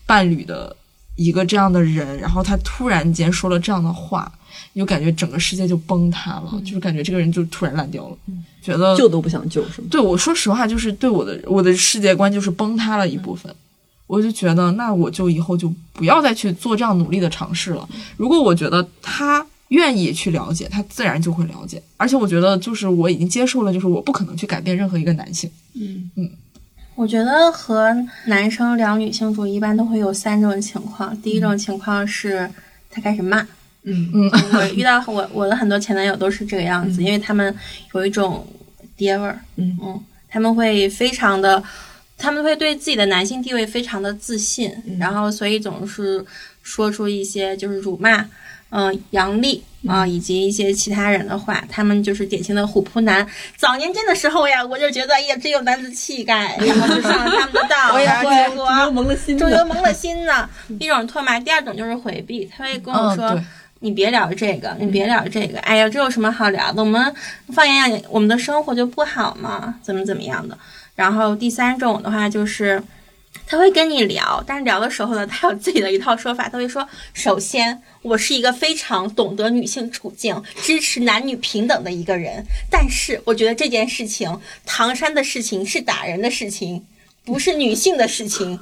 [0.06, 0.74] 伴侣的
[1.18, 4.30] 一个这样的人，然后他突然间说了这样的话，
[4.72, 8.16] 你就感觉整个世界就崩塌了，就是感觉这个人就突然烂掉了，
[8.62, 9.88] 觉得救都不想救是吗？
[9.90, 13.54] 对我说实话，就是对我的我的世界观就是崩塌了一部分。
[14.06, 17.86] 我就觉得，那我就以后就不要再去做这样努力的尝试了。
[18.16, 21.82] 如果我觉得他愿意去了解，他自然就会了解。
[21.98, 25.50] 而且我觉得，就是我已经接受了，就是我不可能去改变任何一个男性。
[25.74, 26.30] 嗯嗯，
[26.98, 27.94] 我觉得和
[28.24, 31.16] 男生聊女性主义，一般都会有三种情况。
[31.22, 32.50] 第一种情况是
[32.90, 33.40] 他开始骂，
[33.84, 37.54] 嗯嗯，我遇到我我的很多前男友都是这个样子，因为他们
[37.94, 38.44] 有一种
[38.96, 41.62] 爹味儿，嗯嗯，他们会非常的。
[42.20, 46.24] 他们会对自己的男性地位非常的自信，然后所以总是
[46.64, 48.28] 说出一些就是辱骂，
[48.70, 51.64] 嗯，杨丽啊以及一些其他人的话。
[51.70, 53.26] 他们就是典型的虎扑男。
[53.56, 60.48] 早年间的时候呀，我就觉得哎呀真有男子气概，然后就上了他们的当， 然后结果终于蒙了心，终于蒙了心呢。
[60.80, 63.40] 一种唾骂，第二种就是回避，他会跟我说
[63.80, 65.58] ：“你别聊这个，你别聊这个。
[65.60, 66.82] 哎呀，这有什么好聊的？
[66.82, 67.14] 我们
[67.54, 69.76] 放眼眼，我们的生活就不好吗？
[69.82, 70.56] 怎么怎么样的？”
[70.96, 72.82] 然后第三种的话就是，
[73.46, 76.48] 他会跟你聊，但是聊的时候呢，他有自己的一套说法。
[76.48, 86.84] 他会说：“首先，我是一个非常懂得女性处境、支持男女平等的一个人，但是我觉得这件事情，唐山的事情是打人的事情，
[87.24, 88.58] 不是女性的事情。”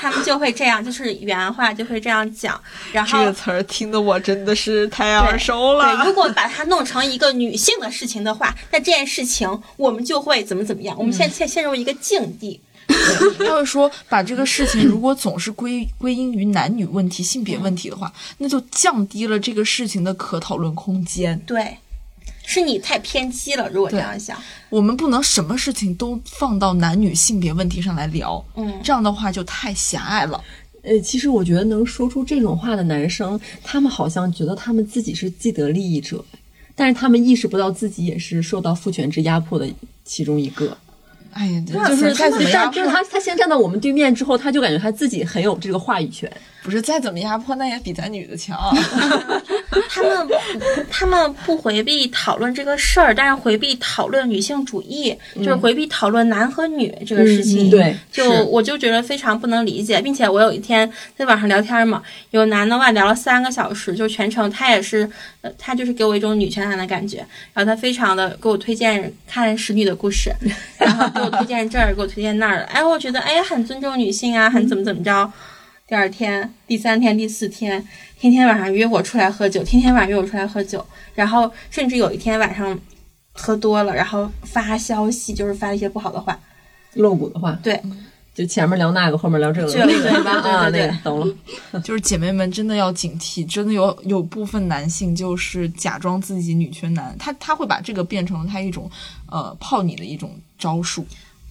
[0.00, 2.60] 他们就会这样，就是原话就会这样讲。
[2.92, 5.96] 然后这个词儿听得我真的是太耳熟了。
[5.96, 10.96] 对，如果把它弄成一个女性的事情的话，那这件事情我们就会怎么怎么样？
[10.96, 12.60] 我们现在陷入一个境地。
[13.40, 21.40] 要是说把这个事情如果总是归归因于男女问题、性别问题的话，那就降低了这个事情的可讨论空间。
[21.46, 21.76] 对。
[22.44, 24.36] 是你太偏激了，如果这样想，
[24.68, 30.42] 我们不能什么事情都放到男女性别问题上来聊，嗯，这样的话就太狭隘了。
[30.82, 36.24] 呃，其实我觉得能说出这种话的男生，他们好像觉得他们自己是既得利益者，
[36.74, 39.72] 但是他们意识不到自己也是受到父权制压迫的
[40.04, 40.76] 其中一个。
[41.32, 46.30] 哎呀，就是他怎么样，就是他他先站到我们对面之后，他就感觉他自己很有这个话语权。
[46.62, 48.56] 不是再怎么压迫，那也比咱女的强。
[49.88, 50.28] 他们
[50.90, 57.68] 他们不回避讨论这个事儿，但是回避讨论女性主义，就是回避讨论男和女这个事情。
[57.68, 65.08] 对，就我就觉得非常不能理解，并且我有一天在网上聊天嘛，有男的话聊了三个小时，就全程他也是，
[65.40, 67.18] 呃，他就是给我一种女权男的感觉，
[67.52, 70.30] 然后他非常的给我推荐看《使女的故事》，
[70.78, 75.30] 然后给我推荐这儿，给我推荐那儿的，哎，我觉得哎很尊重女性啊，很怎么怎么着。
[75.92, 77.86] 第二天、第三天、第四天，
[78.18, 80.82] 天天晚上约我出来喝酒，天天晚上约我出来喝酒，
[81.14, 82.80] 然后甚至有一天晚上
[83.32, 86.40] 喝多了，然后发消息，就是发一些不好的话，
[86.94, 87.52] 露骨的话。
[87.62, 87.78] 对，
[88.34, 90.30] 就前面聊那个，后面聊这个， 对对吧？
[90.40, 91.80] 啊，那个懂了。
[91.80, 98.90] 就是姐妹们真的要警惕，真的有有部分男性就是假装自己女权男，他他会把这个变成他一种
[99.26, 101.06] 呃泡你的一种招数。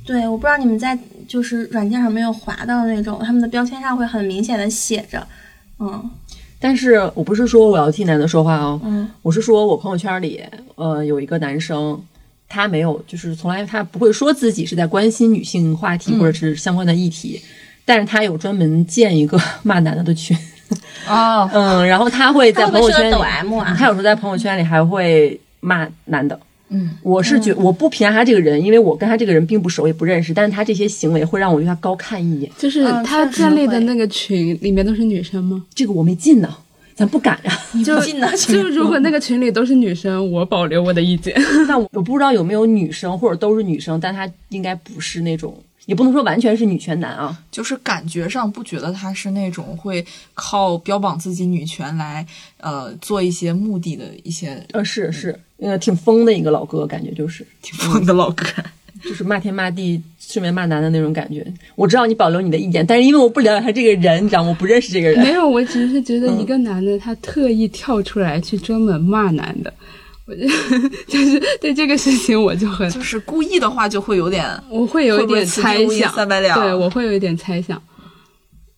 [0.06, 0.98] 对，我不知道你们在
[1.28, 5.26] 就是软件上没有划到那种，他们的标签上会很明显的写着，
[5.80, 6.10] 嗯，
[6.60, 10.44] 但是我不是说我要替男的说话哦，嗯，我是说我朋友圈里，
[10.76, 12.02] 呃，有一个男生，
[12.50, 17.40] 他没有，就是从来他不会说自己是在关心女性话题或者是相关的议题，
[17.86, 20.36] 但是他有专门建一个 骂男的的群，
[21.08, 23.12] 哦， 嗯，然后他会在朋友圈
[23.76, 26.38] 他有时候在朋友圈里还会骂男的。
[26.74, 30.34] 嗯，我是觉我不评价他这个人，因为我跟他这个人并不熟，也不认识。
[30.34, 32.50] 但是他这些行为会让我对他高看一眼。
[32.58, 35.64] 就是他建立的那个群里面都是女生吗？
[35.76, 36.56] 这个我没进呢，
[36.96, 37.60] 咱不敢呀。
[37.84, 38.32] 就进呢？
[38.38, 41.36] 就如果那个群里都是女生，我保留我的意见。
[41.68, 45.54] 那我我不知道有没有女生或者都是女生，但他应该不是那种
[45.88, 52.26] 也不能说完全是女权男啊，就是感觉上不觉得他是那种会靠标榜自己女权来
[52.60, 58.46] 呃做一些目的的一些，呃是是，呃挺疯的一个老哥，感觉就是挺疯的老哥，
[59.04, 61.46] 就是骂天骂地，顺便骂男的那种感觉。
[61.76, 64.50] 我知道你保留你的意见，但是因为我不了解他这个人，你知道吗？
[64.50, 65.20] 我不认识这个人。
[65.22, 69.74] 没有，我只是觉得一个男的他特意跳出来去专门骂男的。
[70.28, 70.36] 我
[71.08, 77.82] 就是对这个事情，我就很就是故意的话，就会有点，我会有一点猜想，三百两，对我会有一点猜想，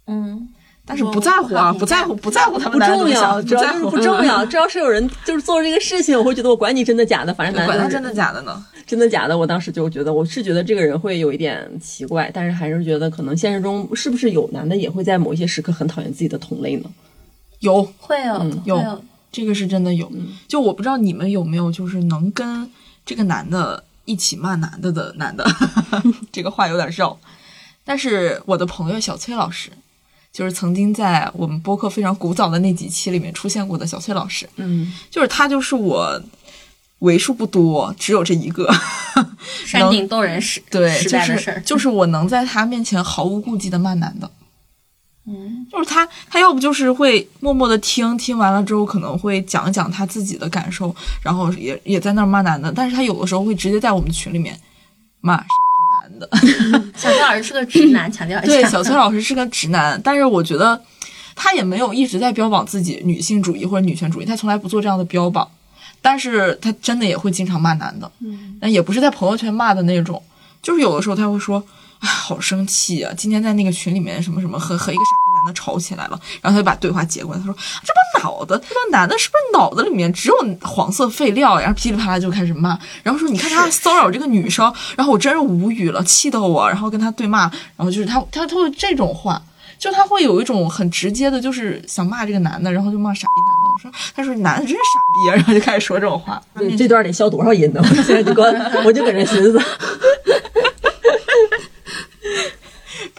[0.07, 0.47] 嗯，
[0.85, 16.89] 但是不在乎啊，不在乎，不在乎他们不重要，主要是不重要， 只要是有人就是做这个事情，我会觉得我管你真的假的，反正管他真的假的呢， 真的假的，我当时就觉得我是觉得这个人会有一点奇怪，但是还是觉得可能现实中是不是有男的也会在某一些时刻很讨厌自己的同类呢？
[17.59, 18.17] 有，会
[18.65, 19.03] 有，有。
[19.31, 20.11] 这个是真的有，
[20.47, 22.69] 就我不知道你们有没有，就是能跟
[23.03, 25.43] 这个男的一起骂男的的男的，
[26.31, 27.17] 这个话有点绕。
[27.83, 29.71] 但是我的朋友小崔老师，
[30.33, 36.19] 就是曾经在我们播客非常古早的那几期里面出现过的小崔老师，嗯，就是他就是我
[36.99, 38.67] 为数不多只有这一个
[39.65, 44.29] 山顶洞人时对，就是就是我能在他面前毫无顾忌的骂男的。
[45.25, 54.59] 嗯，就是他，他要不就是会默默的听，听完了之后可能会讲一讲他自己的感受，然后也也在那儿骂男的，但是他有的时候会直接在我们群里面
[55.21, 55.45] 骂男
[56.19, 56.29] 的。
[56.95, 58.47] 小崔老师是个直男， 强调一下。
[58.47, 60.81] 对，小崔老师是个直男，但是我觉得
[61.35, 65.49] 他也没有一直在标榜自己女性主义或者女权主义，他从来不做这样的标榜，
[66.01, 70.21] 但是他真的也会经常骂男的，嗯，但也不是在朋友圈骂的那种，
[70.61, 71.63] 就是有的时候他会说。
[71.99, 73.13] 哎，好生气啊！
[73.15, 75.11] 今天在那个群里面，什么什么和和一个傻
[75.45, 87.41] 的吵起来了，然后他就把对话截过来，他说：“这帮脑子，这帮男的是不是脑子里面只有黄色废料？”然后噼里啪啦就开始骂，然后说：“你看他骚扰这个女生。”然后我真是无语了，气得我，然后跟他对骂，
[87.75, 89.41] 然后就是他他他会这种话，
[89.77, 93.73] 就他会有一种很直接的，就是想骂这个男的，然后就骂傻逼男的。
[93.73, 96.41] 我说：“他说男的真是傻逼啊！”然后就开始说这种话。
[96.77, 97.81] 这段得消多少音呢？
[97.83, 98.53] 我现在就关，
[98.85, 99.61] 我就搁这寻思。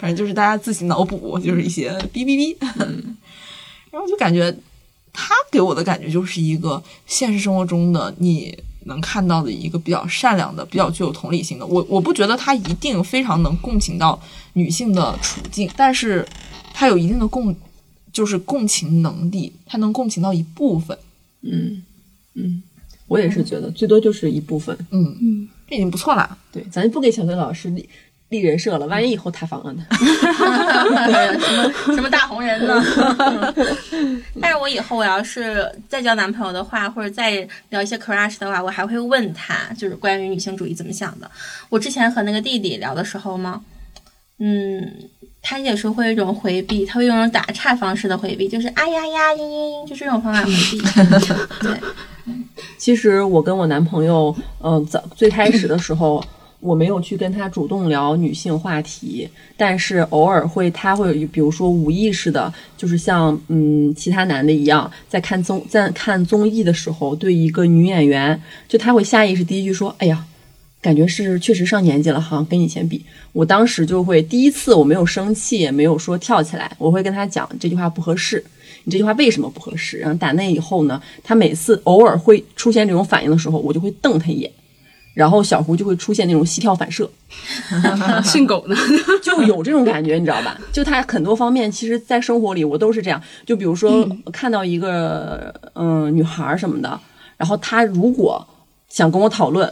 [0.05, 2.55] 反正就是大家自行脑补，就是一些哔哔哔，
[3.89, 4.55] 然后就感觉
[5.11, 11.65] 他给我的感觉就是一个现实生活中的你能看到的一个比较善良的、比较具有同理心的。
[11.65, 14.21] 我我不觉得他一定非常能共情到
[14.53, 16.23] 女性的处境，但是
[16.71, 17.55] 他有一定的共，
[18.13, 20.95] 就是共情能力，他能共情到一部分。
[21.41, 21.81] 嗯
[22.35, 22.61] 嗯，
[23.07, 24.77] 我也是觉得最多就是一部分。
[24.91, 26.37] 嗯嗯，这已经不错了。
[26.51, 27.71] 对，咱不给小崔老师
[28.29, 28.35] 立。
[28.45, 29.83] 人设了，万一以后塌房了呢？
[31.39, 32.83] 什么什么大红人呢？
[34.39, 41.31] 但是我以后我要是再交男朋友的话，或者再聊一些 crush 的话，我还会问他，就是关于女性主义怎么想的。
[41.69, 43.61] 我之前和那个弟弟聊的时候嘛，
[44.37, 44.93] 嗯，
[45.41, 50.79] 他也是会有一种回避，他会用一种打岔方式的回避，就是啊呀呀，嘤嘤嘤，就这种方法回避。
[51.61, 51.79] 对，
[52.77, 56.23] 其实我跟我男朋友，嗯，早最开始的时候。
[56.65, 70.25] 我没有去跟他主动聊女性话题，但是偶尔会，他会比如说无意识的，就是像嗯其他男的一样，在看综在看综艺的时候，对一个女演员，就他会下意识第一句说：“哎呀，
[70.81, 78.43] 感觉是确实上年纪了哈，跟以前比。”我当时就会第一次我没有生气，也没有说跳起来，我会跟他讲这句话不合适，
[78.85, 79.99] 你这句话为什么不合适？
[79.99, 84.51] 然后打那以后呢，他每次偶尔会出现这种反应的时候，我就会瞪他一眼。
[85.15, 87.09] 然后小胡就会出现那种膝跳反射，
[88.23, 88.75] 训狗呢，
[89.23, 90.59] 就有这种感觉，你知道吧？
[90.73, 93.19] 就他很多方面，其实，在生活里我都是这样。
[93.45, 96.99] 就比如说看到一个嗯女孩什么的，
[97.37, 98.45] 然后他如果
[98.89, 99.71] 想跟我讨论，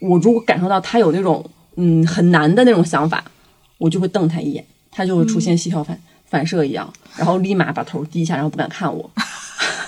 [0.00, 3.24] 我如果感受到他有那种嗯很难的那种想法，
[3.78, 5.96] 我就会瞪他一眼，他就会出现膝跳反
[6.28, 9.08] 反射一样，然后立马把头低下，然后不敢看我。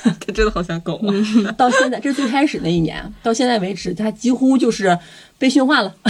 [0.20, 1.52] 他真的好像狗啊！
[1.56, 4.98] 到现在，这是最开始那一年，到现在为止，他几乎就是
[5.38, 5.94] 被驯化了。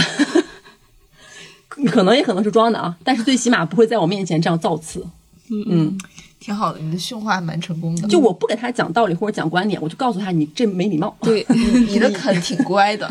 [1.87, 5.05] 可能也可能是装的啊，但是最起码不会在我面前这样造次。
[5.49, 5.97] 嗯。
[6.37, 8.07] 挺好的，你的驯化蛮成功的。
[8.07, 11.15] 就我不给他讲道理或者讲观点，我就告诉他你这没礼貌。
[11.21, 11.43] 对，
[11.89, 13.09] 你的肯挺乖的。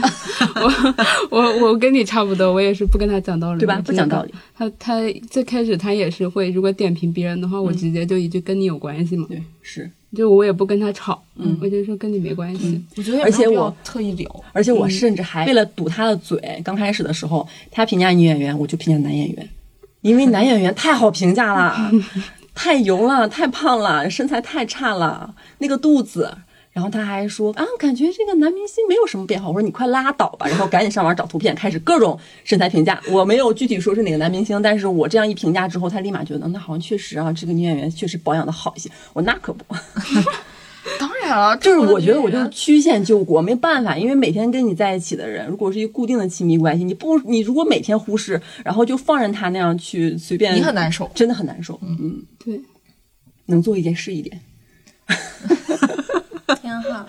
[1.30, 3.82] 我我我跟你差不多，我也是不跟他讲道理，对吧？
[3.84, 4.32] 不讲道理。
[4.56, 9.26] 他他最开始他也是会，如果点评别人的话，我直接就一句跟你有关系嘛。
[9.28, 9.90] 对，是。
[10.14, 12.82] 就我也不跟他吵，嗯，我就说跟你没关系。
[12.96, 19.48] 我觉得，而且我特意聊，而且我甚至还为了堵他的嘴，刚开始的时候，他评价女演员，我就评价男演员，
[20.02, 21.90] 因为男演员太好评价了。
[22.56, 26.32] 太油了，太胖了，身材太差了，那个肚子，
[26.74, 29.48] 然后他还说啊，感觉这个男明星没有什么变化。
[29.48, 33.00] 我说你快拉倒吧，然后赶紧上网找图片，开始各种身材评价。
[33.10, 38.90] 我没有具体说是哪个男明星，但是我这样一评价之后，他立马觉得那好像确实啊，这个女演员确实保养的好一些。
[39.12, 39.64] 我那可不，
[40.98, 51.78] 当然了，就是我觉得我就是曲线救国，没办法，因为每天跟你在一起的人，如果是一个固定的亲密关系，你不你如果每天忽视，然后就放任他那样去随便，你很难受，真的很难受。
[51.82, 52.60] 嗯，对，
[53.46, 54.40] 能做一件是一点。
[56.60, 57.06] 挺好，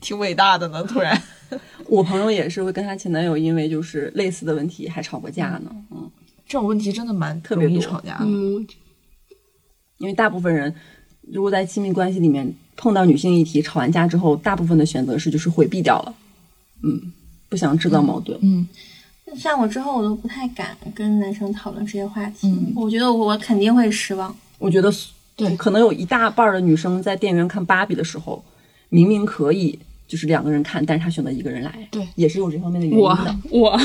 [0.00, 0.82] 挺伟大的呢。
[0.84, 1.20] 突然，
[1.88, 5.70] 我朋友也是会跟她前男友因为就是类似的问题还吵过架呢。
[5.90, 6.10] 嗯，
[6.46, 8.24] 这种问题真的蛮特别容易吵架的。
[8.24, 8.66] 嗯，
[9.98, 10.74] 因为大部分人
[11.32, 16.14] 如果在亲密关系里面碰到女性议题，吵完架之后，大部分的选择是就是回避掉了。
[16.82, 17.12] 嗯，
[17.48, 18.38] 不想制造矛盾。
[18.42, 18.66] 嗯，
[19.36, 22.48] 像我之后我都不太敢跟男生讨论这些话题。
[22.48, 24.34] 嗯我觉得我肯定会失望。
[24.58, 24.92] 我觉得
[25.36, 25.56] 对。
[25.56, 28.44] 可能有一大半儿的女生在电影院看芭比的时候，
[28.88, 32.06] 明明可以就是两个人看，但是她选择一个人来，对。
[32.16, 33.36] 也是有这方面的原因的。
[33.50, 33.76] 我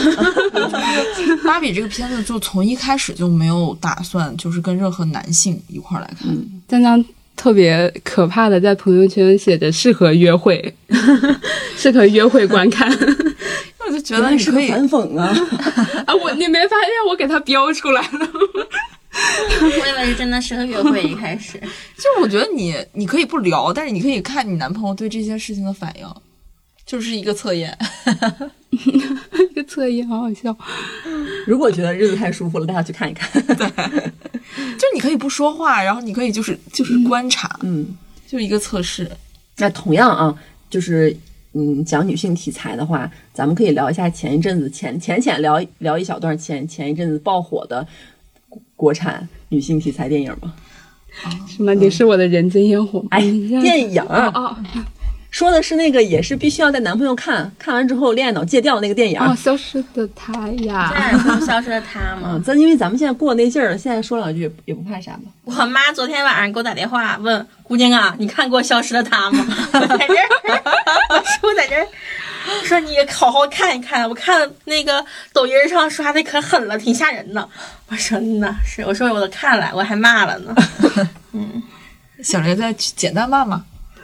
[1.46, 6.28] 芭比这个片子就从一开始就没有打算就是跟任何男性一块儿来看。
[6.28, 7.04] 嗯，江江
[7.38, 10.74] 特别可怕的在朋友圈写着适合约会，
[11.78, 12.92] 适合约会观看
[13.88, 15.28] 我就觉得你可以，反讽啊！
[16.06, 16.14] 啊！
[16.16, 18.30] 我你没发现我给他标出来了？
[19.62, 21.58] 我以为是真的适合约会，一开始。
[21.96, 26.06] 就是我觉得你你可以不聊，但是你可以看你男朋友对这些事情的反应，
[26.88, 27.78] 就是一个测验。
[28.72, 30.56] 一个测验好好笑。
[31.46, 33.30] 如果觉得日子太舒服了，大家去看一看。
[33.46, 37.86] 就你可以不说话，然后你可以就是就是观察，嗯，
[38.26, 39.10] 就一个测试。
[39.58, 40.34] 那同样啊，
[40.70, 41.16] 就是
[41.54, 47.86] 嗯，讲女性题材的话，咱们可以聊一下前一阵子浅浅浅聊聊一小段前前一阵子爆火的
[48.48, 50.54] 国国产女性题材电影吗。
[51.48, 51.74] 什么？
[51.74, 53.08] 你是我的人间烟火吗？
[53.12, 53.22] 哎，
[53.62, 54.56] 电影啊，哦
[55.30, 59.20] 说的是那个也是必须要带男朋友看，看完之后恋爱脑戒掉那个电影。
[59.20, 60.94] 哦，消失的他呀！
[61.46, 62.44] 消失的他吗 嗯，？
[62.44, 65.24] 咱因为咱们现在过那劲儿了，现在说两句也也不怕啥吧？
[65.44, 69.46] 我妈昨天晚上给我打电话问姑娘啊，你看过《消失的她》吗？
[69.74, 70.64] 我在这儿，
[71.10, 71.88] 我说我在这儿，
[72.64, 74.08] 说你好好看一看。
[74.10, 77.48] 我看那个抖音上刷的可狠了，挺吓人的。
[77.90, 80.56] 我说嗯呐，是，我说我都看了，我还骂了呢。
[81.34, 81.62] 嗯
[82.24, 83.62] 小雷再简单骂骂。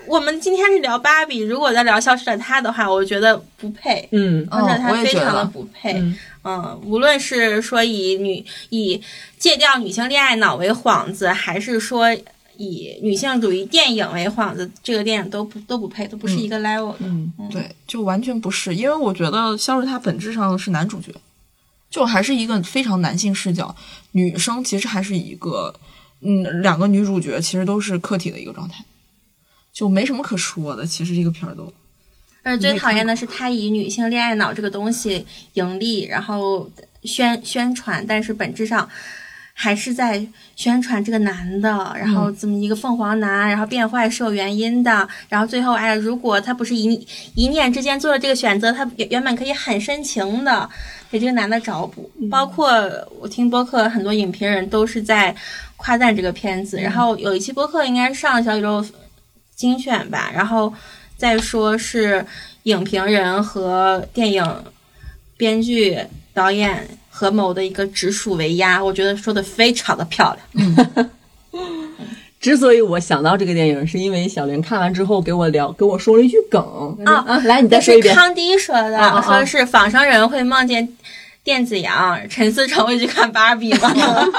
[0.08, 4.08] 我们今天是聊芭比，如果在聊《消失的她》的话，我觉得不配。
[4.12, 5.94] 嗯消失的她非常的不配。
[5.94, 9.02] 嗯嗯，无论是说以女以
[9.38, 12.14] 戒掉女性恋爱脑为幌子，还是说
[12.58, 16.98] 以女性主义电影为幌子，这个电影都不都不配，都不是一个 level 的。
[17.00, 21.14] 嗯，对，就完全不是，因为我觉得肖日他本质上是男主角，
[21.90, 23.74] 就还是一个非常男性视角，
[24.12, 25.74] 女生其实还是一个，
[26.20, 28.84] 嗯，两个女主角其实都是客体的一个状态，
[29.74, 30.86] 就没什么可说的。
[30.86, 31.74] 其实这个片儿都，
[32.44, 36.70] 而最讨厌的是，他以女性恋爱脑这个东西盈利，然后
[37.04, 38.88] 宣宣传，但是本质上
[39.54, 50.70] 还是在宣传这个男的，然后这么一个凤凰男，然后变坏是有原因的，然后最后哎，如果他不是一一念之间做了这个选择，他原原本可以很深情的
[51.10, 52.12] 给这个男的找补。
[52.30, 52.70] 包括
[53.20, 55.36] 我听播客，很多影评人都是在
[55.78, 58.84] 夸赞这个片子，然后有一期播客应该是上小宇宙
[59.56, 60.74] 精选吧，然后
[61.18, 62.26] 再说是
[62.64, 64.64] 影评人和电影
[65.38, 66.00] 编剧、
[66.34, 71.10] 导演合谋的一个直属为压，我觉得说的非常的漂亮。
[72.42, 76.62] 之所以我想到这个电影，是因为小林看完之后给我聊，跟我说了一句梗
[77.06, 78.14] 啊啊，来你再说一遍。
[78.14, 80.98] 是康迪说的，啊啊啊说是仿生人会梦见
[81.42, 83.94] 电子羊，陈思诚会去看芭比吗？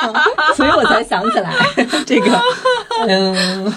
[0.55, 1.55] 所以我才想起来
[2.05, 2.39] 这个，
[3.09, 3.73] 嗯，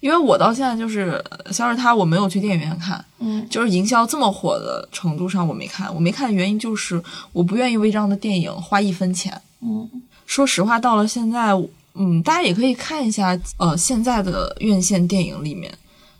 [0.00, 7.02] 因为我到现在就是《消失他》，我没有去电影院看，嗯，就是营销这么火的程度上我没看，我没看的原因就是
[7.32, 9.40] 我不愿意为这样的电影花一分钱。
[9.62, 9.88] 嗯，
[10.26, 11.52] 说实话，到了现在，
[11.94, 15.72] 嗯，大家也可以看一下，呃，现在的院线电影里面，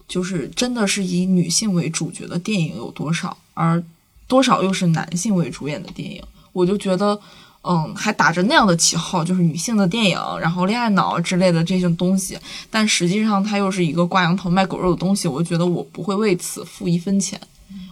[0.08, 3.84] 就是真的是以女性为主角的电影有多少，而
[4.26, 6.22] 多少又是男性为主演的电影，
[6.54, 7.20] 我就觉得，
[7.66, 12.38] 嗯，还打着那样的旗号，就是女性的电影，然后恋爱脑之类的这些东西，
[12.70, 17.40] 但实际上它又是一个挂羊头卖狗肉的东西，我觉得我不会为此付一分钱。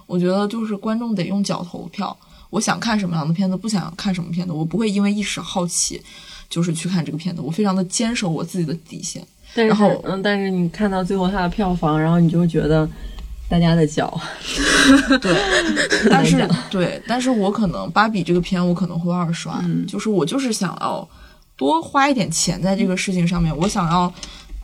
[0.06, 2.14] 我觉得就是观众得用脚投票，
[2.50, 5.98] 我想看什么样的片子，不想看什么片子，我不会因为一时好奇，
[6.50, 9.26] 就是去看这个片子，我非常的坚守我自己的底线。
[9.54, 12.86] 但是然后嗯，但是你看到最后它的票房，然后你就会觉得
[13.52, 14.18] 大家的脚，
[15.20, 15.36] 对，
[16.08, 21.06] 但是对，但是我可能芭比这个片我可能会二刷，嗯就是我就是想要
[21.54, 24.10] 多花一点钱在这个事情上面，我想要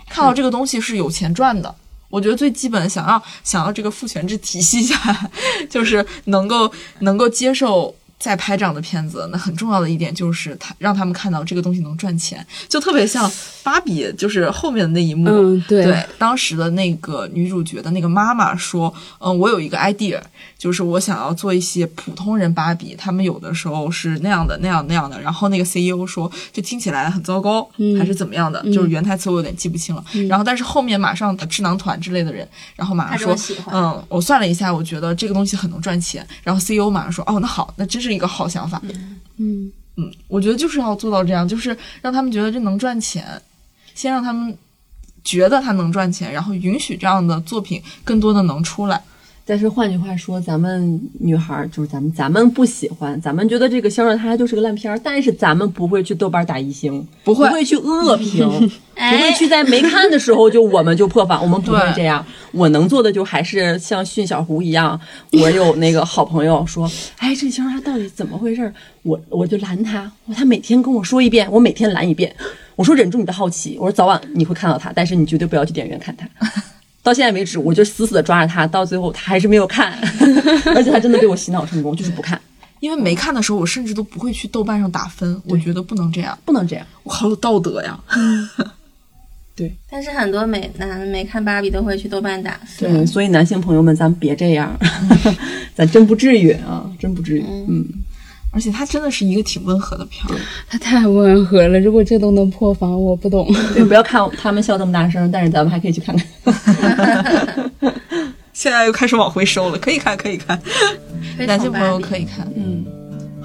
[0.09, 1.74] 看到这个东西是有钱赚的。
[2.09, 4.97] 我觉得最基本想要想要这个父权制体系下，
[5.68, 7.95] 就是能够能够接受。
[8.18, 13.30] 再拍这样的片子，那很重要的一点就是他让他们看到这个东西能赚钱，就特别像
[13.62, 15.30] 芭比，就是后面的那一幕。
[15.30, 20.20] 嗯，对，当时的那个女主角的那个妈妈说：“嗯，我有一个 idea，
[20.58, 30.04] 就是我想要做一些普通人芭比，他们有的时候是那样的、那样、那样的。”然后那个 CEO 说：“这听起来很糟糕，还是怎么样的？”就是原台词我有点记不清了。
[30.28, 33.36] 然后，但是后面马上智囊团之类的人，然后马上说
[33.72, 38.80] ：“嗯，我算了一下，我觉得这个东西很能赚钱。”然后 CEO 马上说：“哦，那好，那真是。”是一个好想法，
[39.36, 43.40] 嗯嗯，我觉得就是要做到这样，就是让他们觉得这能赚钱，
[43.94, 44.56] 先让他们
[45.22, 49.02] 觉得他能赚钱，然后允许这样的作品更多的能出来。
[49.49, 55.01] 但是换句话说，咱们女孩就是咱们，咱们不喜欢，咱们觉得这个《肖战他》就是个烂片儿。
[55.03, 58.46] 但是咱们不会去豆瓣打一星，不会不会去恶评，
[58.92, 62.22] 不会去在没看的时候就我们就破防，我们不会这样。
[62.53, 65.01] 我能做的就还是像训小胡一样，
[65.32, 66.86] 我有那个好朋友说，
[67.16, 68.70] 哎，这《消失他》到底怎么回事？
[69.03, 72.36] 我我就拦他，他每天跟我说一遍，我每天拦一遍。
[72.76, 76.28] 我说忍住你的好奇，我说早晚你会看到他，但是你绝对不要去电影院看他。
[77.09, 79.98] 到现在为止，我就死死的抓着他，到最后他还是没有看，
[80.76, 82.38] 而且他真的被我洗脑成功，就是不看。
[82.80, 87.98] 因为没看的时候，我甚至都不会去豆瓣上打分，我觉得不能这样，不能这样，我好有道德呀。
[89.56, 94.78] 对，但是很多美男没看芭比都会去豆瓣打分，对，所以男性朋友们，咱别这样，
[95.74, 97.86] 咱真不至于啊，真不至于，嗯。
[98.51, 101.78] 而且它真的是一个挺温和的片儿，它太温和了。
[101.78, 103.46] 如果这都能破防，我不懂。
[103.74, 107.70] 对，不要看他们笑那么大声，但是咱们还可以去看看。
[108.53, 110.61] 现在又开始往回收了，可以看，可以看，
[111.46, 112.84] 男性朋友可以看，嗯。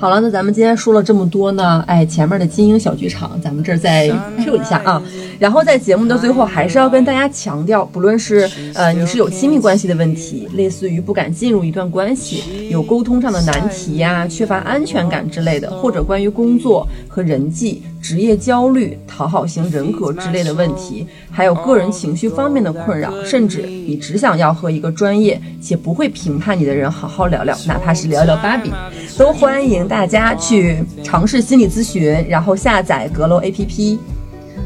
[0.03, 4.09] 好了，那咱们今天说了这么多呢，哎，前面的金鹰小剧场，咱们这儿再
[4.43, 5.01] Q 一下啊。
[5.39, 17.81] 然后在节目的最后，还是要跟大家强调，不论是呃你是有亲密关系的问题，类似于不敢进入一段关系，有沟通上的难题呀，缺乏安全感之类的，或者关于工作和人际。
[18.03, 28.69] 职业焦虑、讨好型人格之类的问题，还有个人情绪方面的困扰，甚至你只想要和一个专业且不会评判你的人好好聊聊，哪怕是聊聊芭比，
[29.17, 33.97] 都欢迎大家去尝试心理咨询，然后下载阁楼 APP。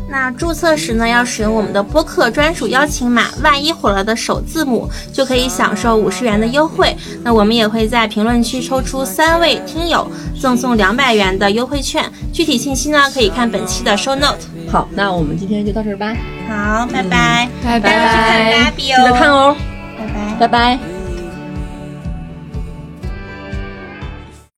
[0.09, 6.95] 那注册时呢，要使用我们的播客专属邀请码，万一火了的首字母就可以享受五十元的优惠。
[7.23, 12.09] 那我们也会在评论区抽出三位听友，赠送两百元的优惠券。
[12.31, 14.37] 具体信息呢，可以看本期的 show note。
[14.71, 16.15] 好，那我们今天就到这儿吧。
[16.47, 19.55] 好，拜拜，拜拜，去看芭比哦，记得看哦，
[19.97, 20.96] 拜拜，拜拜。